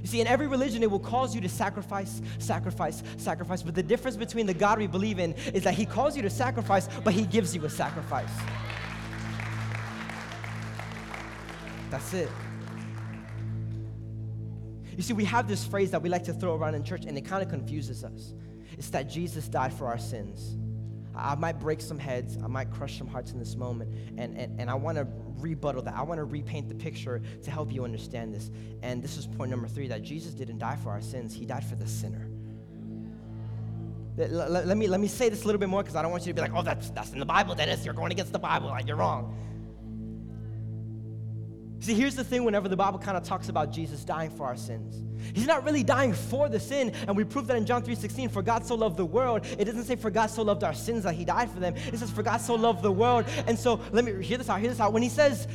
You 0.00 0.06
see, 0.06 0.20
in 0.22 0.26
every 0.26 0.46
religion, 0.46 0.82
it 0.82 0.90
will 0.90 0.98
cause 0.98 1.34
you 1.34 1.42
to 1.42 1.48
sacrifice, 1.50 2.22
sacrifice, 2.38 3.02
sacrifice. 3.18 3.62
But 3.62 3.74
the 3.74 3.82
difference 3.82 4.16
between 4.16 4.46
the 4.46 4.54
God 4.54 4.78
we 4.78 4.86
believe 4.86 5.18
in 5.18 5.34
is 5.52 5.64
that 5.64 5.74
He 5.74 5.84
calls 5.84 6.16
you 6.16 6.22
to 6.22 6.30
sacrifice, 6.30 6.88
but 7.04 7.12
He 7.12 7.26
gives 7.26 7.54
you 7.54 7.62
a 7.66 7.70
sacrifice. 7.70 8.30
That's 11.90 12.14
it. 12.14 12.30
You 14.96 15.02
see, 15.02 15.12
we 15.12 15.26
have 15.26 15.46
this 15.46 15.66
phrase 15.66 15.90
that 15.90 16.00
we 16.00 16.08
like 16.08 16.24
to 16.24 16.32
throw 16.32 16.54
around 16.54 16.74
in 16.74 16.84
church, 16.84 17.04
and 17.04 17.18
it 17.18 17.26
kind 17.26 17.42
of 17.42 17.50
confuses 17.50 18.02
us. 18.02 18.32
It's 18.78 18.88
that 18.90 19.10
Jesus 19.10 19.46
died 19.46 19.74
for 19.74 19.88
our 19.88 19.98
sins. 19.98 20.56
I 21.16 21.34
might 21.34 21.58
break 21.58 21.80
some 21.80 21.98
heads, 21.98 22.38
I 22.42 22.46
might 22.46 22.70
crush 22.70 22.98
some 22.98 23.06
hearts 23.06 23.32
in 23.32 23.38
this 23.38 23.56
moment, 23.56 23.92
and, 24.16 24.36
and, 24.36 24.60
and 24.60 24.70
I 24.70 24.74
want 24.74 24.98
to 24.98 25.06
rebuttal 25.38 25.82
that. 25.82 25.94
I 25.94 26.02
want 26.02 26.18
to 26.18 26.24
repaint 26.24 26.68
the 26.68 26.74
picture 26.74 27.22
to 27.42 27.50
help 27.50 27.72
you 27.72 27.84
understand 27.84 28.34
this. 28.34 28.50
And 28.82 29.02
this 29.02 29.16
is 29.16 29.26
point 29.26 29.50
number 29.50 29.68
three 29.68 29.88
that 29.88 30.02
Jesus 30.02 30.34
didn't 30.34 30.58
die 30.58 30.76
for 30.76 30.90
our 30.90 31.00
sins, 31.00 31.34
He 31.34 31.46
died 31.46 31.64
for 31.64 31.76
the 31.76 31.86
sinner. 31.86 32.28
Let, 34.16 34.32
let, 34.32 34.66
let 34.66 34.76
me, 34.76 34.86
let 34.86 35.00
me 35.00 35.08
say 35.08 35.28
this 35.28 35.42
a 35.42 35.46
little 35.46 35.58
bit 35.58 35.68
more 35.68 35.82
because 35.82 35.94
I 35.96 36.02
don't 36.02 36.10
want 36.10 36.24
you 36.24 36.32
to 36.32 36.34
be 36.34 36.40
like, 36.40 36.52
oh, 36.54 36.62
that's, 36.62 36.90
that's 36.90 37.12
in 37.12 37.18
the 37.18 37.26
Bible, 37.26 37.54
Dennis. 37.54 37.84
You're 37.84 37.94
going 37.94 38.12
against 38.12 38.32
the 38.32 38.38
Bible. 38.38 38.68
Like, 38.68 38.86
you're 38.86 38.96
wrong. 38.96 39.36
See, 41.80 41.94
here's 41.94 42.14
the 42.14 42.24
thing 42.24 42.44
whenever 42.44 42.68
the 42.68 42.76
Bible 42.76 42.98
kind 42.98 43.16
of 43.16 43.22
talks 43.22 43.48
about 43.48 43.70
Jesus 43.70 44.04
dying 44.04 44.30
for 44.30 44.46
our 44.46 44.56
sins. 44.56 45.02
He's 45.34 45.46
not 45.46 45.64
really 45.64 45.82
dying 45.82 46.12
for 46.12 46.48
the 46.48 46.58
sin, 46.58 46.92
and 47.06 47.16
we 47.16 47.24
prove 47.24 47.46
that 47.48 47.56
in 47.56 47.66
John 47.66 47.82
3:16, 47.82 48.30
for 48.30 48.42
God 48.42 48.64
so 48.64 48.74
loved 48.74 48.96
the 48.96 49.04
world. 49.04 49.44
It 49.58 49.64
doesn't 49.64 49.84
say 49.84 49.96
for 49.96 50.10
God 50.10 50.28
so 50.30 50.42
loved 50.42 50.64
our 50.64 50.74
sins 50.74 51.04
that 51.04 51.14
he 51.14 51.24
died 51.24 51.50
for 51.50 51.60
them. 51.60 51.74
It 51.76 51.98
says 51.98 52.10
for 52.10 52.22
God 52.22 52.38
so 52.38 52.54
loved 52.54 52.82
the 52.82 52.92
world. 52.92 53.26
And 53.46 53.58
so 53.58 53.80
let 53.92 54.04
me 54.04 54.22
hear 54.22 54.38
this 54.38 54.48
out, 54.48 54.60
hear 54.60 54.70
this 54.70 54.80
out. 54.80 54.92
When 54.92 55.02
he 55.02 55.08
says 55.08 55.48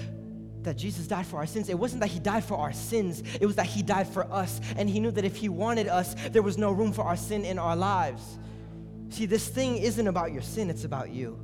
that 0.62 0.78
Jesus 0.78 1.08
died 1.08 1.26
for 1.26 1.38
our 1.38 1.48
sins, 1.48 1.70
it 1.70 1.80
wasn't 1.80 2.02
that 2.02 2.10
he 2.10 2.20
died 2.20 2.44
for 2.44 2.56
our 2.56 2.74
sins, 2.74 3.24
it 3.40 3.46
was 3.46 3.56
that 3.56 3.66
he 3.66 3.82
died 3.82 4.08
for 4.08 4.32
us. 4.32 4.62
And 4.78 4.90
he 4.90 5.00
knew 5.00 5.12
that 5.12 5.26
if 5.26 5.36
he 5.36 5.50
wanted 5.50 5.88
us, 5.88 6.16
there 6.32 6.44
was 6.44 6.58
no 6.58 6.72
room 6.72 6.92
for 6.92 7.04
our 7.04 7.18
sin 7.18 7.46
in 7.46 7.58
our 7.58 7.76
lives. 7.76 8.38
See, 9.10 9.26
this 9.26 9.48
thing 9.48 9.78
isn't 9.78 10.08
about 10.08 10.32
your 10.32 10.44
sin, 10.44 10.70
it's 10.70 10.84
about 10.84 11.10
you. 11.10 11.40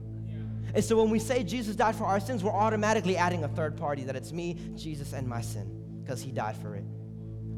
And 0.78 0.86
so 0.86 0.96
when 0.96 1.10
we 1.10 1.18
say 1.18 1.44
Jesus 1.44 1.76
died 1.76 1.96
for 1.96 2.04
our 2.04 2.20
sins, 2.20 2.44
we're 2.44 2.52
automatically 2.52 3.18
adding 3.18 3.44
a 3.44 3.48
third 3.48 3.76
party 3.76 4.04
that 4.04 4.16
it's 4.16 4.32
me, 4.32 4.56
Jesus, 4.76 5.12
and 5.12 5.28
my 5.28 5.42
sin 5.42 6.02
because 6.04 6.22
he 6.22 6.30
died 6.30 6.56
for 6.56 6.76
it. 6.76 6.84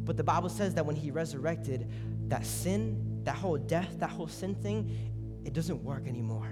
But 0.06 0.16
the 0.16 0.24
Bible 0.24 0.48
says 0.48 0.74
that 0.76 0.86
when 0.86 0.96
he 0.96 1.12
resurrected, 1.12 1.92
that 2.30 2.46
sin, 2.46 3.20
that 3.26 3.36
whole 3.36 3.58
death, 3.58 3.94
that 4.00 4.10
whole 4.10 4.30
sin 4.30 4.56
thing, 4.56 5.42
it 5.44 5.52
doesn't 5.52 5.84
work 5.84 6.08
anymore. 6.08 6.48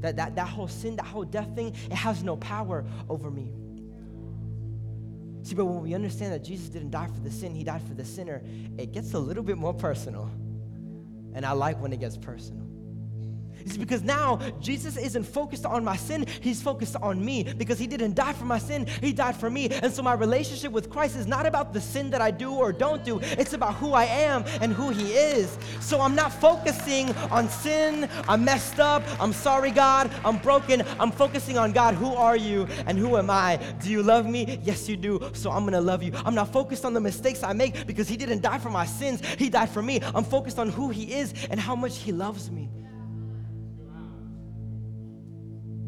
That, 0.00 0.16
that, 0.16 0.34
that 0.36 0.48
whole 0.48 0.66
sin, 0.66 0.96
that 0.96 1.04
whole 1.04 1.24
death 1.24 1.54
thing, 1.54 1.74
it 1.90 1.92
has 1.92 2.24
no 2.24 2.38
power 2.38 2.86
over 3.10 3.30
me. 3.30 3.52
See, 5.42 5.54
but 5.54 5.66
when 5.66 5.82
we 5.82 5.92
understand 5.92 6.32
that 6.32 6.42
Jesus 6.42 6.70
didn't 6.70 6.92
die 6.92 7.08
for 7.08 7.20
the 7.20 7.30
sin, 7.30 7.54
he 7.54 7.64
died 7.64 7.82
for 7.86 7.92
the 7.92 8.04
sinner, 8.06 8.42
it 8.78 8.92
gets 8.92 9.12
a 9.12 9.18
little 9.18 9.42
bit 9.42 9.58
more 9.58 9.74
personal. 9.74 10.30
And 11.34 11.44
I 11.44 11.52
like 11.52 11.78
when 11.82 11.92
it 11.92 12.00
gets 12.00 12.16
personal. 12.16 12.71
It's 13.64 13.76
because 13.76 14.02
now 14.02 14.38
Jesus 14.60 14.96
isn't 14.96 15.24
focused 15.24 15.66
on 15.66 15.84
my 15.84 15.96
sin, 15.96 16.26
he's 16.40 16.60
focused 16.62 16.96
on 16.96 17.24
me 17.24 17.44
because 17.44 17.78
he 17.78 17.86
didn't 17.86 18.14
die 18.14 18.32
for 18.32 18.44
my 18.44 18.58
sin, 18.58 18.86
he 19.00 19.12
died 19.12 19.36
for 19.36 19.50
me. 19.50 19.68
And 19.70 19.92
so 19.92 20.02
my 20.02 20.14
relationship 20.14 20.72
with 20.72 20.90
Christ 20.90 21.16
is 21.16 21.26
not 21.26 21.46
about 21.46 21.72
the 21.72 21.80
sin 21.80 22.10
that 22.10 22.20
I 22.20 22.30
do 22.30 22.52
or 22.52 22.72
don't 22.72 23.04
do, 23.04 23.20
it's 23.22 23.52
about 23.52 23.74
who 23.74 23.92
I 23.92 24.04
am 24.04 24.44
and 24.60 24.72
who 24.72 24.90
he 24.90 25.12
is. 25.12 25.56
So 25.80 26.00
I'm 26.00 26.14
not 26.14 26.32
focusing 26.32 27.10
on 27.30 27.48
sin, 27.48 28.08
I'm 28.28 28.44
messed 28.44 28.80
up, 28.80 29.02
I'm 29.20 29.32
sorry, 29.32 29.70
God, 29.70 30.10
I'm 30.24 30.38
broken. 30.38 30.82
I'm 30.98 31.12
focusing 31.12 31.58
on 31.58 31.72
God, 31.72 31.94
who 31.94 32.14
are 32.14 32.36
you 32.36 32.66
and 32.86 32.98
who 32.98 33.16
am 33.16 33.30
I? 33.30 33.56
Do 33.80 33.90
you 33.90 34.02
love 34.02 34.26
me? 34.26 34.60
Yes, 34.62 34.88
you 34.88 34.96
do. 34.96 35.30
So 35.32 35.50
I'm 35.50 35.64
gonna 35.64 35.80
love 35.80 36.02
you. 36.02 36.12
I'm 36.24 36.34
not 36.34 36.52
focused 36.52 36.84
on 36.84 36.92
the 36.92 37.00
mistakes 37.00 37.42
I 37.42 37.52
make 37.52 37.86
because 37.86 38.08
he 38.08 38.16
didn't 38.16 38.42
die 38.42 38.58
for 38.58 38.70
my 38.70 38.86
sins, 38.86 39.24
he 39.38 39.48
died 39.48 39.70
for 39.70 39.82
me. 39.82 40.00
I'm 40.14 40.24
focused 40.24 40.58
on 40.58 40.68
who 40.68 40.90
he 40.90 41.14
is 41.14 41.34
and 41.50 41.58
how 41.58 41.76
much 41.76 41.98
he 41.98 42.12
loves 42.12 42.50
me. 42.50 42.68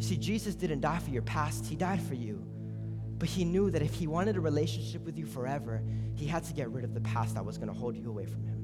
See, 0.05 0.19
Jesus 0.19 0.55
didn't 0.55 0.83
die 0.83 0.99
for 0.99 1.09
your 1.09 1.23
past, 1.23 1.65
He 1.65 1.77
died 1.77 2.03
for 2.03 2.15
you. 2.15 2.45
But 3.19 3.29
He 3.31 3.43
knew 3.45 3.71
that 3.71 3.81
if 3.81 3.95
He 3.95 4.07
wanted 4.07 4.37
a 4.37 4.41
relationship 4.41 5.03
with 5.03 5.17
you 5.17 5.25
forever, 5.25 5.83
He 6.15 6.27
had 6.27 6.45
to 6.45 6.53
get 6.53 6.69
rid 6.69 6.85
of 6.85 6.93
the 6.93 7.01
past 7.01 7.35
that 7.37 7.45
was 7.45 7.57
going 7.57 7.69
to 7.69 7.75
hold 7.75 7.97
you 7.97 8.11
away 8.11 8.27
from 8.27 8.45
Him. 8.45 8.55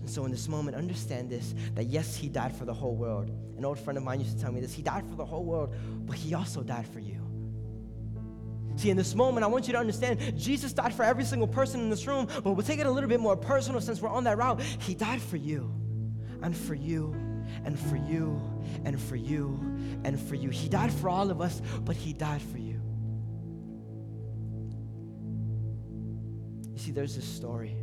And 0.00 0.08
so, 0.08 0.24
in 0.24 0.30
this 0.30 0.48
moment, 0.48 0.74
understand 0.74 1.28
this 1.28 1.54
that 1.74 1.84
yes, 1.84 2.16
He 2.16 2.30
died 2.30 2.56
for 2.56 2.64
the 2.64 2.72
whole 2.72 2.96
world. 2.96 3.30
An 3.58 3.64
old 3.66 3.78
friend 3.78 3.98
of 3.98 4.04
mine 4.04 4.20
used 4.20 4.38
to 4.38 4.42
tell 4.42 4.52
me 4.52 4.60
this 4.60 4.72
He 4.72 4.80
died 4.80 5.06
for 5.06 5.16
the 5.16 5.24
whole 5.24 5.44
world, 5.44 5.74
but 6.06 6.16
He 6.16 6.32
also 6.32 6.62
died 6.62 6.88
for 6.88 7.00
you. 7.00 7.20
See, 8.76 8.88
in 8.88 8.96
this 8.96 9.14
moment, 9.14 9.44
I 9.44 9.48
want 9.48 9.66
you 9.66 9.74
to 9.74 9.78
understand 9.78 10.38
Jesus 10.38 10.72
died 10.72 10.94
for 10.94 11.02
every 11.02 11.24
single 11.24 11.48
person 11.48 11.80
in 11.80 11.90
this 11.90 12.06
room, 12.06 12.26
but 12.42 12.52
we'll 12.52 12.66
take 12.66 12.80
it 12.80 12.86
a 12.86 12.90
little 12.90 13.08
bit 13.08 13.20
more 13.20 13.36
personal 13.36 13.82
since 13.82 14.00
we're 14.00 14.08
on 14.08 14.24
that 14.24 14.38
route. 14.38 14.62
He 14.62 14.94
died 14.94 15.20
for 15.20 15.36
you 15.36 15.70
and 16.42 16.56
for 16.56 16.74
you 16.74 17.14
and 17.64 17.78
for 17.78 17.96
you 17.96 18.40
and 18.84 19.00
for 19.00 19.16
you 19.16 19.58
and 20.04 20.20
for 20.20 20.34
you. 20.34 20.50
He 20.50 20.68
died 20.68 20.92
for 20.92 21.08
all 21.08 21.30
of 21.30 21.40
us, 21.40 21.60
but 21.84 21.96
He 21.96 22.12
died 22.12 22.42
for 22.42 22.58
you. 22.58 22.80
You 26.72 26.78
see, 26.78 26.90
there's 26.90 27.16
this 27.16 27.24
story. 27.24 27.74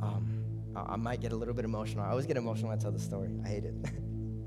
Um, 0.00 0.44
I, 0.74 0.96
might 0.96 1.20
get 1.20 1.32
a 1.32 1.36
little 1.36 1.54
bit 1.54 1.64
emotional. 1.64 2.04
I 2.04 2.10
always 2.10 2.26
get 2.26 2.36
emotional 2.36 2.70
when 2.70 2.78
I 2.78 2.82
tell 2.82 2.90
the 2.90 2.98
story. 2.98 3.28
I 3.44 3.48
hate 3.48 3.64
it. 3.64 3.74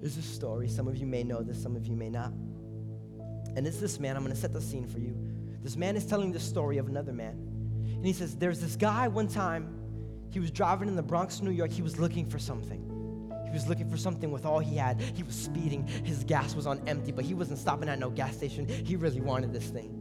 there's 0.00 0.16
a 0.16 0.22
story. 0.22 0.68
Some 0.68 0.86
of 0.86 0.96
you 0.96 1.06
may 1.06 1.24
know 1.24 1.42
this, 1.42 1.60
some 1.60 1.76
of 1.76 1.86
you 1.86 1.96
may 1.96 2.10
not. 2.10 2.32
And 3.56 3.66
it's 3.66 3.80
this 3.80 3.98
man. 3.98 4.16
I'm 4.16 4.22
going 4.22 4.34
to 4.34 4.40
set 4.40 4.52
the 4.52 4.60
scene 4.60 4.86
for 4.86 4.98
you. 4.98 5.16
This 5.62 5.76
man 5.76 5.96
is 5.96 6.06
telling 6.06 6.32
the 6.32 6.40
story 6.40 6.78
of 6.78 6.88
another 6.88 7.12
man. 7.12 7.32
And 8.00 8.06
he 8.06 8.12
says, 8.12 8.36
There's 8.36 8.60
this 8.60 8.76
guy 8.76 9.08
one 9.08 9.28
time 9.28 9.79
he 10.30 10.40
was 10.40 10.50
driving 10.50 10.88
in 10.88 10.96
the 10.96 11.02
Bronx, 11.02 11.40
New 11.40 11.50
York. 11.50 11.70
He 11.70 11.82
was 11.82 11.98
looking 11.98 12.26
for 12.28 12.38
something. 12.38 12.86
He 13.44 13.54
was 13.54 13.66
looking 13.66 13.90
for 13.90 13.96
something 13.96 14.30
with 14.30 14.46
all 14.46 14.60
he 14.60 14.76
had. 14.76 15.00
He 15.00 15.24
was 15.24 15.34
speeding. 15.34 15.84
His 15.86 16.22
gas 16.22 16.54
was 16.54 16.68
on 16.68 16.80
empty, 16.86 17.10
but 17.10 17.24
he 17.24 17.34
wasn't 17.34 17.58
stopping 17.58 17.88
at 17.88 17.98
no 17.98 18.08
gas 18.08 18.36
station. 18.36 18.68
He 18.68 18.94
really 18.94 19.20
wanted 19.20 19.52
this 19.52 19.66
thing. 19.66 19.96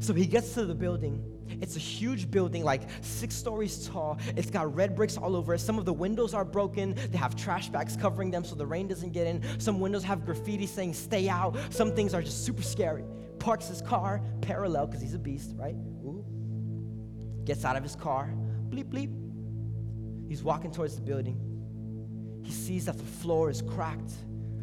So 0.00 0.12
he 0.12 0.26
gets 0.26 0.54
to 0.54 0.64
the 0.64 0.74
building. 0.74 1.22
It's 1.60 1.76
a 1.76 1.78
huge 1.78 2.30
building, 2.30 2.64
like 2.64 2.82
six 3.00 3.34
stories 3.34 3.86
tall. 3.86 4.18
It's 4.36 4.50
got 4.50 4.74
red 4.74 4.96
bricks 4.96 5.16
all 5.16 5.36
over 5.36 5.54
it. 5.54 5.60
Some 5.60 5.78
of 5.78 5.84
the 5.84 5.92
windows 5.92 6.34
are 6.34 6.44
broken. 6.44 6.96
They 7.10 7.18
have 7.18 7.36
trash 7.36 7.68
bags 7.68 7.96
covering 7.96 8.32
them 8.32 8.44
so 8.44 8.56
the 8.56 8.66
rain 8.66 8.88
doesn't 8.88 9.12
get 9.12 9.28
in. 9.28 9.42
Some 9.60 9.78
windows 9.78 10.02
have 10.02 10.24
graffiti 10.24 10.66
saying, 10.66 10.94
stay 10.94 11.28
out. 11.28 11.56
Some 11.70 11.94
things 11.94 12.12
are 12.12 12.22
just 12.22 12.44
super 12.44 12.62
scary. 12.62 13.04
Parks 13.38 13.68
his 13.68 13.82
car 13.82 14.20
parallel 14.40 14.86
because 14.88 15.00
he's 15.00 15.14
a 15.14 15.18
beast, 15.18 15.52
right? 15.56 15.76
Ooh. 16.04 16.24
Gets 17.44 17.64
out 17.64 17.76
of 17.76 17.84
his 17.84 17.94
car. 17.94 18.34
Bleep, 18.68 18.90
bleep 18.90 19.27
He's 20.28 20.42
walking 20.42 20.70
towards 20.70 20.94
the 20.94 21.02
building. 21.02 21.40
He 22.44 22.52
sees 22.52 22.84
that 22.86 22.98
the 22.98 23.04
floor 23.04 23.50
is 23.50 23.62
cracked, 23.62 24.12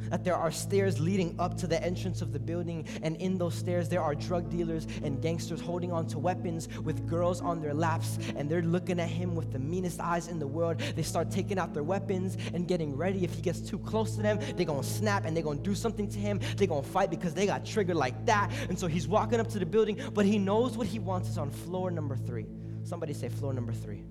that 0.10 0.24
there 0.24 0.36
are 0.36 0.52
stairs 0.52 1.00
leading 1.00 1.36
up 1.40 1.58
to 1.58 1.68
the 1.68 1.84
entrance 1.84 2.22
of 2.22 2.32
the 2.32 2.40
building, 2.40 2.88
and 3.02 3.16
in 3.18 3.38
those 3.38 3.56
stairs, 3.56 3.90
there 3.90 4.02
are 4.02 4.14
drug 4.14 4.50
dealers 4.50 4.88
and 5.04 5.22
gangsters 5.22 5.60
holding 5.60 5.92
onto 5.92 6.20
weapons 6.20 6.70
with 6.84 7.08
girls 7.08 7.42
on 7.42 7.62
their 7.62 7.74
laps, 7.74 8.20
and 8.36 8.50
they're 8.50 8.62
looking 8.62 9.00
at 9.00 9.10
him 9.10 9.36
with 9.36 9.52
the 9.52 9.60
meanest 9.60 10.00
eyes 10.00 10.28
in 10.28 10.38
the 10.38 10.48
world. 10.48 10.80
They 10.96 11.02
start 11.02 11.32
taking 11.32 11.58
out 11.58 11.74
their 11.74 11.84
weapons 11.84 12.38
and 12.54 12.68
getting 12.68 12.96
ready. 12.96 13.24
If 13.24 13.34
he 13.34 13.42
gets 13.42 13.60
too 13.60 13.80
close 13.80 14.16
to 14.16 14.22
them, 14.22 14.40
they're 14.56 14.66
gonna 14.66 14.84
snap 14.84 15.26
and 15.26 15.36
they're 15.36 15.44
gonna 15.44 15.60
do 15.60 15.76
something 15.76 16.08
to 16.10 16.20
him. 16.20 16.40
They're 16.58 16.68
gonna 16.68 16.84
fight 16.84 17.10
because 17.10 17.34
they 17.34 17.48
got 17.48 17.66
triggered 17.66 17.98
like 17.98 18.26
that. 18.28 18.52
And 18.70 18.78
so 18.78 18.86
he's 18.88 19.08
walking 19.08 19.40
up 19.40 19.48
to 19.50 19.60
the 19.60 19.66
building, 19.66 20.00
but 20.14 20.26
he 20.26 20.38
knows 20.38 20.78
what 20.78 20.88
he 20.88 21.00
wants 21.00 21.30
is 21.30 21.38
on 21.40 21.50
floor 21.50 21.90
number 21.90 22.16
three. 22.16 22.46
Somebody 22.84 23.14
say 23.14 23.30
floor 23.30 23.54
number 23.54 23.74
three. 23.74 24.04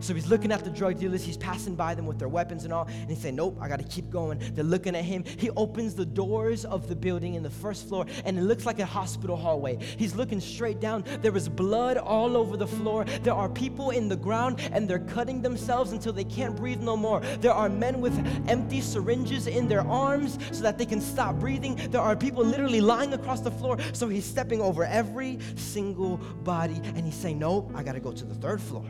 So 0.00 0.14
he's 0.14 0.28
looking 0.28 0.52
at 0.52 0.64
the 0.64 0.70
drug 0.70 0.98
dealers. 0.98 1.24
He's 1.24 1.36
passing 1.36 1.74
by 1.74 1.94
them 1.94 2.06
with 2.06 2.18
their 2.18 2.28
weapons 2.28 2.64
and 2.64 2.72
all. 2.72 2.86
And 2.86 3.08
he's 3.08 3.20
saying, 3.20 3.36
Nope, 3.36 3.58
I 3.60 3.68
got 3.68 3.78
to 3.78 3.84
keep 3.84 4.10
going. 4.10 4.40
They're 4.54 4.64
looking 4.64 4.94
at 4.94 5.04
him. 5.04 5.24
He 5.24 5.50
opens 5.50 5.94
the 5.94 6.04
doors 6.04 6.64
of 6.64 6.88
the 6.88 6.96
building 6.96 7.34
in 7.34 7.42
the 7.42 7.50
first 7.50 7.88
floor, 7.88 8.06
and 8.24 8.38
it 8.38 8.42
looks 8.42 8.66
like 8.66 8.78
a 8.78 8.86
hospital 8.86 9.36
hallway. 9.36 9.78
He's 9.96 10.14
looking 10.14 10.40
straight 10.40 10.80
down. 10.80 11.04
There 11.22 11.36
is 11.36 11.48
blood 11.48 11.96
all 11.96 12.36
over 12.36 12.56
the 12.56 12.66
floor. 12.66 13.04
There 13.04 13.34
are 13.34 13.48
people 13.48 13.90
in 13.90 14.08
the 14.08 14.16
ground, 14.16 14.60
and 14.72 14.88
they're 14.88 14.98
cutting 14.98 15.42
themselves 15.42 15.92
until 15.92 16.12
they 16.12 16.24
can't 16.24 16.56
breathe 16.56 16.80
no 16.80 16.96
more. 16.96 17.20
There 17.40 17.52
are 17.52 17.68
men 17.68 18.00
with 18.00 18.14
empty 18.48 18.80
syringes 18.80 19.46
in 19.46 19.68
their 19.68 19.86
arms 19.86 20.38
so 20.52 20.62
that 20.62 20.78
they 20.78 20.86
can 20.86 21.00
stop 21.00 21.36
breathing. 21.36 21.76
There 21.90 22.00
are 22.00 22.16
people 22.16 22.44
literally 22.44 22.80
lying 22.80 23.12
across 23.12 23.40
the 23.40 23.50
floor. 23.50 23.78
So 23.92 24.08
he's 24.08 24.24
stepping 24.24 24.60
over 24.60 24.84
every 24.84 25.38
single 25.56 26.18
body, 26.44 26.80
and 26.84 27.04
he's 27.04 27.14
saying, 27.14 27.38
Nope, 27.38 27.72
I 27.74 27.82
got 27.82 27.92
to 27.92 28.00
go 28.00 28.12
to 28.12 28.24
the 28.24 28.34
third 28.34 28.60
floor. 28.60 28.84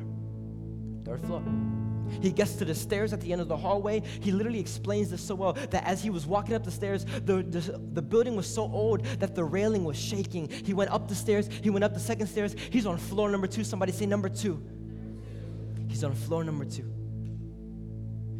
Third 1.05 1.21
floor. 1.23 1.43
He 2.21 2.31
gets 2.31 2.55
to 2.57 2.65
the 2.65 2.75
stairs 2.75 3.13
at 3.13 3.21
the 3.21 3.33
end 3.33 3.41
of 3.41 3.49
the 3.49 3.57
hallway. 3.57 4.03
He 4.21 4.31
literally 4.33 4.61
explains 4.61 5.11
this 5.11 5.23
so 5.23 5.35
well 5.35 5.53
that 5.55 5.85
as 5.85 6.03
he 6.03 6.11
was 6.11 6.27
walking 6.27 6.55
up 6.55 6.65
the 6.65 6.71
stairs, 6.71 7.05
the, 7.05 7.43
the, 7.43 7.81
the, 7.93 8.03
building 8.03 8.37
was 8.37 8.47
so 8.47 8.63
old 8.63 9.05
that 9.21 9.35
the 9.35 9.45
railing 9.45 9.85
was 9.85 9.99
shaking. 9.99 10.49
He 10.49 10.75
went 10.75 10.91
up 10.91 11.09
the 11.09 11.15
stairs, 11.15 11.49
he 11.63 11.71
went 11.71 11.85
up 11.85 11.95
the 11.95 12.01
second 12.01 12.27
stairs. 12.27 12.55
He's 12.71 12.87
on 12.87 12.99
floor 12.99 13.31
number 13.31 13.47
two. 13.47 13.65
Somebody 13.65 13.93
say 13.93 14.07
number 14.07 14.29
two. 14.29 14.63
He's 15.89 16.05
on 16.05 16.15
floor 16.15 16.45
number 16.45 16.65
two. 16.65 16.91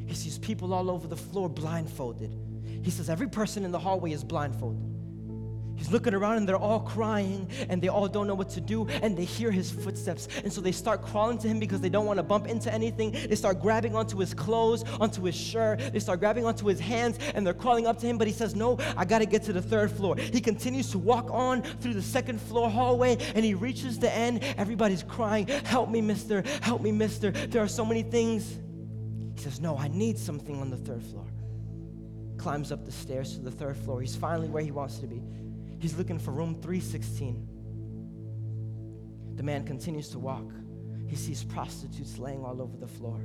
He 0.07 0.15
sees 0.15 0.39
people 0.39 0.75
all 0.75 0.91
over 0.91 1.09
the 1.09 1.17
floor 1.17 1.49
blindfolded. 1.49 2.35
He 2.83 2.91
says, 2.91 3.09
Every 3.09 3.29
person 3.29 3.65
in 3.65 3.73
the 3.73 3.79
hallway 3.79 4.13
is 4.13 4.23
blindfolded. 4.23 4.94
He's 5.77 5.91
looking 5.91 6.15
around 6.15 6.37
and 6.37 6.49
they're 6.49 6.57
all 6.57 6.81
crying 6.81 7.49
and 7.69 7.83
they 7.83 7.89
all 7.89 8.07
don't 8.09 8.27
know 8.27 8.35
what 8.35 8.49
to 8.51 8.61
do 8.61 8.87
and 9.03 9.17
they 9.17 9.25
hear 9.25 9.51
his 9.51 9.71
footsteps. 9.71 10.29
And 10.43 10.53
so 10.53 10.61
they 10.61 10.73
start 10.73 11.03
crawling 11.03 11.39
to 11.39 11.49
him 11.49 11.59
because 11.59 11.81
they 11.81 11.89
don't 11.89 12.07
want 12.07 12.19
to 12.19 12.23
bump 12.23 12.47
into 12.47 12.73
anything. 12.73 13.13
They 13.13 13.35
start 13.35 13.61
grabbing 13.61 13.95
onto 13.95 14.19
his 14.19 14.35
clothes, 14.35 14.85
onto 15.01 15.23
his 15.23 15.35
shirt. 15.35 15.81
They 15.93 15.99
start 15.99 16.21
grabbing 16.21 16.45
onto 16.45 16.67
his 16.67 16.81
hands 16.81 17.19
and 17.35 17.47
they're 17.47 17.55
crawling 17.55 17.87
up 17.87 17.99
to 17.99 18.07
him. 18.07 18.19
But 18.19 18.27
he 18.27 18.33
says, 18.33 18.55
No, 18.55 18.79
I 18.97 19.05
got 19.05 19.19
to 19.19 19.27
get 19.27 19.43
to 19.45 19.53
the 19.53 19.63
third 19.63 19.91
floor. 19.91 20.17
He 20.17 20.41
continues 20.41 20.91
to 20.93 20.99
walk 20.99 21.29
on 21.31 21.63
through 21.63 21.95
the 21.95 22.03
second 22.03 22.41
floor 22.41 22.71
hallway 22.71 23.17
and 23.35 23.45
he 23.45 23.55
reaches 23.55 23.99
the 23.99 24.15
end. 24.15 24.45
Everybody's 24.57 25.03
crying, 25.03 25.47
Help 25.47 25.91
me, 25.91 26.01
mister. 26.01 26.43
Help 26.63 26.83
me, 26.83 26.93
mister. 26.93 27.31
There 27.31 27.63
are 27.63 27.69
so 27.69 27.85
many 27.85 28.03
things. 28.03 28.59
He 29.35 29.43
says, 29.43 29.61
No, 29.61 29.77
I 29.77 29.89
need 29.89 30.19
something 30.19 30.61
on 30.61 30.71
the 30.71 30.77
third 30.77 31.03
floor. 31.03 31.27
Climbs 32.37 32.73
up 32.73 32.85
the 32.85 32.93
stairs 32.93 33.35
to 33.35 33.41
the 33.41 33.51
third 33.51 33.77
floor. 33.77 34.01
He's 34.01 34.17
finally 34.17 34.49
where 34.49 34.63
he 34.63 34.71
wants 34.71 34.99
to 34.99 35.07
be. 35.07 35.23
He's 35.85 35.97
looking 35.99 36.19
for 36.19 36.31
room 36.31 36.55
316. 36.63 37.47
The 39.37 39.43
man 39.43 39.67
continues 39.67 40.09
to 40.09 40.19
walk. 40.19 40.51
He 41.07 41.15
sees 41.15 41.45
prostitutes 41.45 42.19
laying 42.19 42.43
all 42.43 42.63
over 42.63 42.79
the 42.79 42.87
floor. 42.87 43.21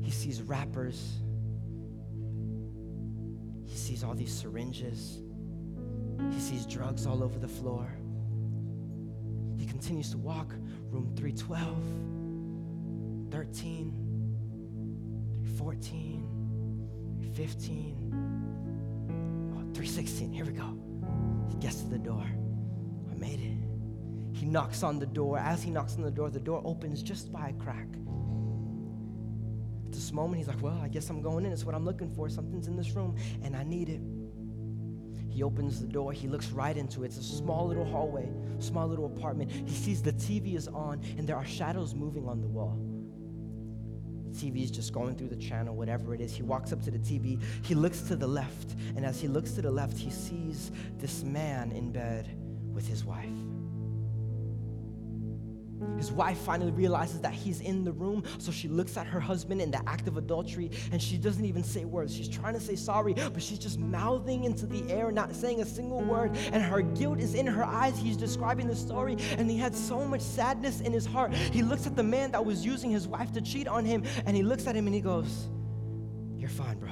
He 0.00 0.10
sees 0.10 0.42
wrappers. 0.42 1.20
He 3.64 3.76
sees 3.76 4.02
all 4.02 4.14
these 4.14 4.32
syringes. 4.32 5.22
He 6.32 6.40
sees 6.40 6.66
drugs 6.66 7.06
all 7.06 7.22
over 7.22 7.38
the 7.38 7.46
floor. 7.46 7.86
He 9.56 9.64
continues 9.64 10.10
to 10.10 10.18
walk. 10.18 10.52
Room 10.90 11.12
312, 11.14 13.30
13, 13.30 13.92
314, 15.44 16.26
315, 17.20 19.52
oh, 19.54 19.62
316. 19.72 20.32
Here 20.32 20.44
we 20.44 20.54
go. 20.54 20.81
He 21.48 21.56
gets 21.56 21.82
to 21.82 21.88
the 21.88 21.98
door. 21.98 22.24
I 23.10 23.14
made 23.14 23.40
it. 23.40 24.36
He 24.36 24.46
knocks 24.46 24.82
on 24.82 24.98
the 24.98 25.06
door. 25.06 25.38
As 25.38 25.62
he 25.62 25.70
knocks 25.70 25.96
on 25.96 26.02
the 26.02 26.10
door, 26.10 26.30
the 26.30 26.40
door 26.40 26.62
opens 26.64 27.02
just 27.02 27.32
by 27.32 27.48
a 27.48 27.52
crack. 27.52 27.86
At 29.86 29.92
this 29.92 30.12
moment, 30.12 30.38
he's 30.38 30.48
like, 30.48 30.62
Well, 30.62 30.80
I 30.82 30.88
guess 30.88 31.08
I'm 31.10 31.22
going 31.22 31.44
in. 31.44 31.52
It's 31.52 31.64
what 31.64 31.74
I'm 31.74 31.84
looking 31.84 32.12
for. 32.14 32.28
Something's 32.28 32.66
in 32.66 32.76
this 32.76 32.92
room, 32.92 33.16
and 33.42 33.54
I 33.56 33.62
need 33.62 33.88
it. 33.88 34.00
He 35.28 35.42
opens 35.42 35.80
the 35.80 35.86
door. 35.86 36.12
He 36.12 36.28
looks 36.28 36.50
right 36.50 36.76
into 36.76 37.04
it. 37.04 37.06
It's 37.06 37.18
a 37.18 37.22
small 37.22 37.66
little 37.66 37.86
hallway, 37.86 38.30
small 38.58 38.86
little 38.86 39.06
apartment. 39.06 39.50
He 39.50 39.74
sees 39.74 40.02
the 40.02 40.12
TV 40.12 40.56
is 40.56 40.68
on, 40.68 41.00
and 41.16 41.26
there 41.26 41.36
are 41.36 41.44
shadows 41.44 41.94
moving 41.94 42.28
on 42.28 42.40
the 42.40 42.48
wall. 42.48 42.78
TV 44.32 44.64
is 44.64 44.70
just 44.70 44.92
going 44.92 45.14
through 45.14 45.28
the 45.28 45.36
channel, 45.36 45.74
whatever 45.74 46.14
it 46.14 46.20
is. 46.20 46.34
He 46.34 46.42
walks 46.42 46.72
up 46.72 46.82
to 46.84 46.90
the 46.90 46.98
TV. 46.98 47.40
He 47.62 47.74
looks 47.74 48.00
to 48.02 48.16
the 48.16 48.26
left. 48.26 48.74
And 48.96 49.04
as 49.04 49.20
he 49.20 49.28
looks 49.28 49.52
to 49.52 49.62
the 49.62 49.70
left, 49.70 49.96
he 49.96 50.10
sees 50.10 50.70
this 50.98 51.22
man 51.22 51.72
in 51.72 51.92
bed 51.92 52.28
with 52.72 52.86
his 52.86 53.04
wife. 53.04 53.28
His 55.96 56.10
wife 56.10 56.38
finally 56.38 56.72
realizes 56.72 57.20
that 57.20 57.32
he's 57.32 57.60
in 57.60 57.84
the 57.84 57.92
room, 57.92 58.24
so 58.38 58.50
she 58.50 58.68
looks 58.68 58.96
at 58.96 59.06
her 59.06 59.20
husband 59.20 59.60
in 59.60 59.70
the 59.70 59.80
act 59.88 60.08
of 60.08 60.16
adultery 60.16 60.70
and 60.90 61.00
she 61.00 61.16
doesn't 61.16 61.44
even 61.44 61.62
say 61.62 61.84
words. 61.84 62.14
She's 62.14 62.28
trying 62.28 62.54
to 62.54 62.60
say 62.60 62.76
sorry, 62.76 63.14
but 63.14 63.42
she's 63.42 63.58
just 63.58 63.78
mouthing 63.78 64.44
into 64.44 64.66
the 64.66 64.90
air, 64.90 65.10
not 65.12 65.34
saying 65.34 65.60
a 65.60 65.66
single 65.66 66.02
word. 66.02 66.36
And 66.52 66.62
her 66.62 66.82
guilt 66.82 67.20
is 67.20 67.34
in 67.34 67.46
her 67.46 67.64
eyes. 67.64 67.98
He's 67.98 68.16
describing 68.16 68.68
the 68.68 68.76
story, 68.76 69.16
and 69.38 69.50
he 69.50 69.56
had 69.56 69.74
so 69.74 70.04
much 70.04 70.20
sadness 70.20 70.80
in 70.80 70.92
his 70.92 71.06
heart. 71.06 71.32
He 71.34 71.62
looks 71.62 71.86
at 71.86 71.96
the 71.96 72.02
man 72.02 72.32
that 72.32 72.44
was 72.44 72.64
using 72.64 72.90
his 72.90 73.06
wife 73.06 73.32
to 73.32 73.40
cheat 73.40 73.68
on 73.68 73.84
him, 73.84 74.04
and 74.26 74.36
he 74.36 74.42
looks 74.42 74.66
at 74.66 74.76
him 74.76 74.86
and 74.86 74.94
he 74.94 75.00
goes, 75.00 75.48
You're 76.36 76.50
fine, 76.50 76.78
bro. 76.78 76.90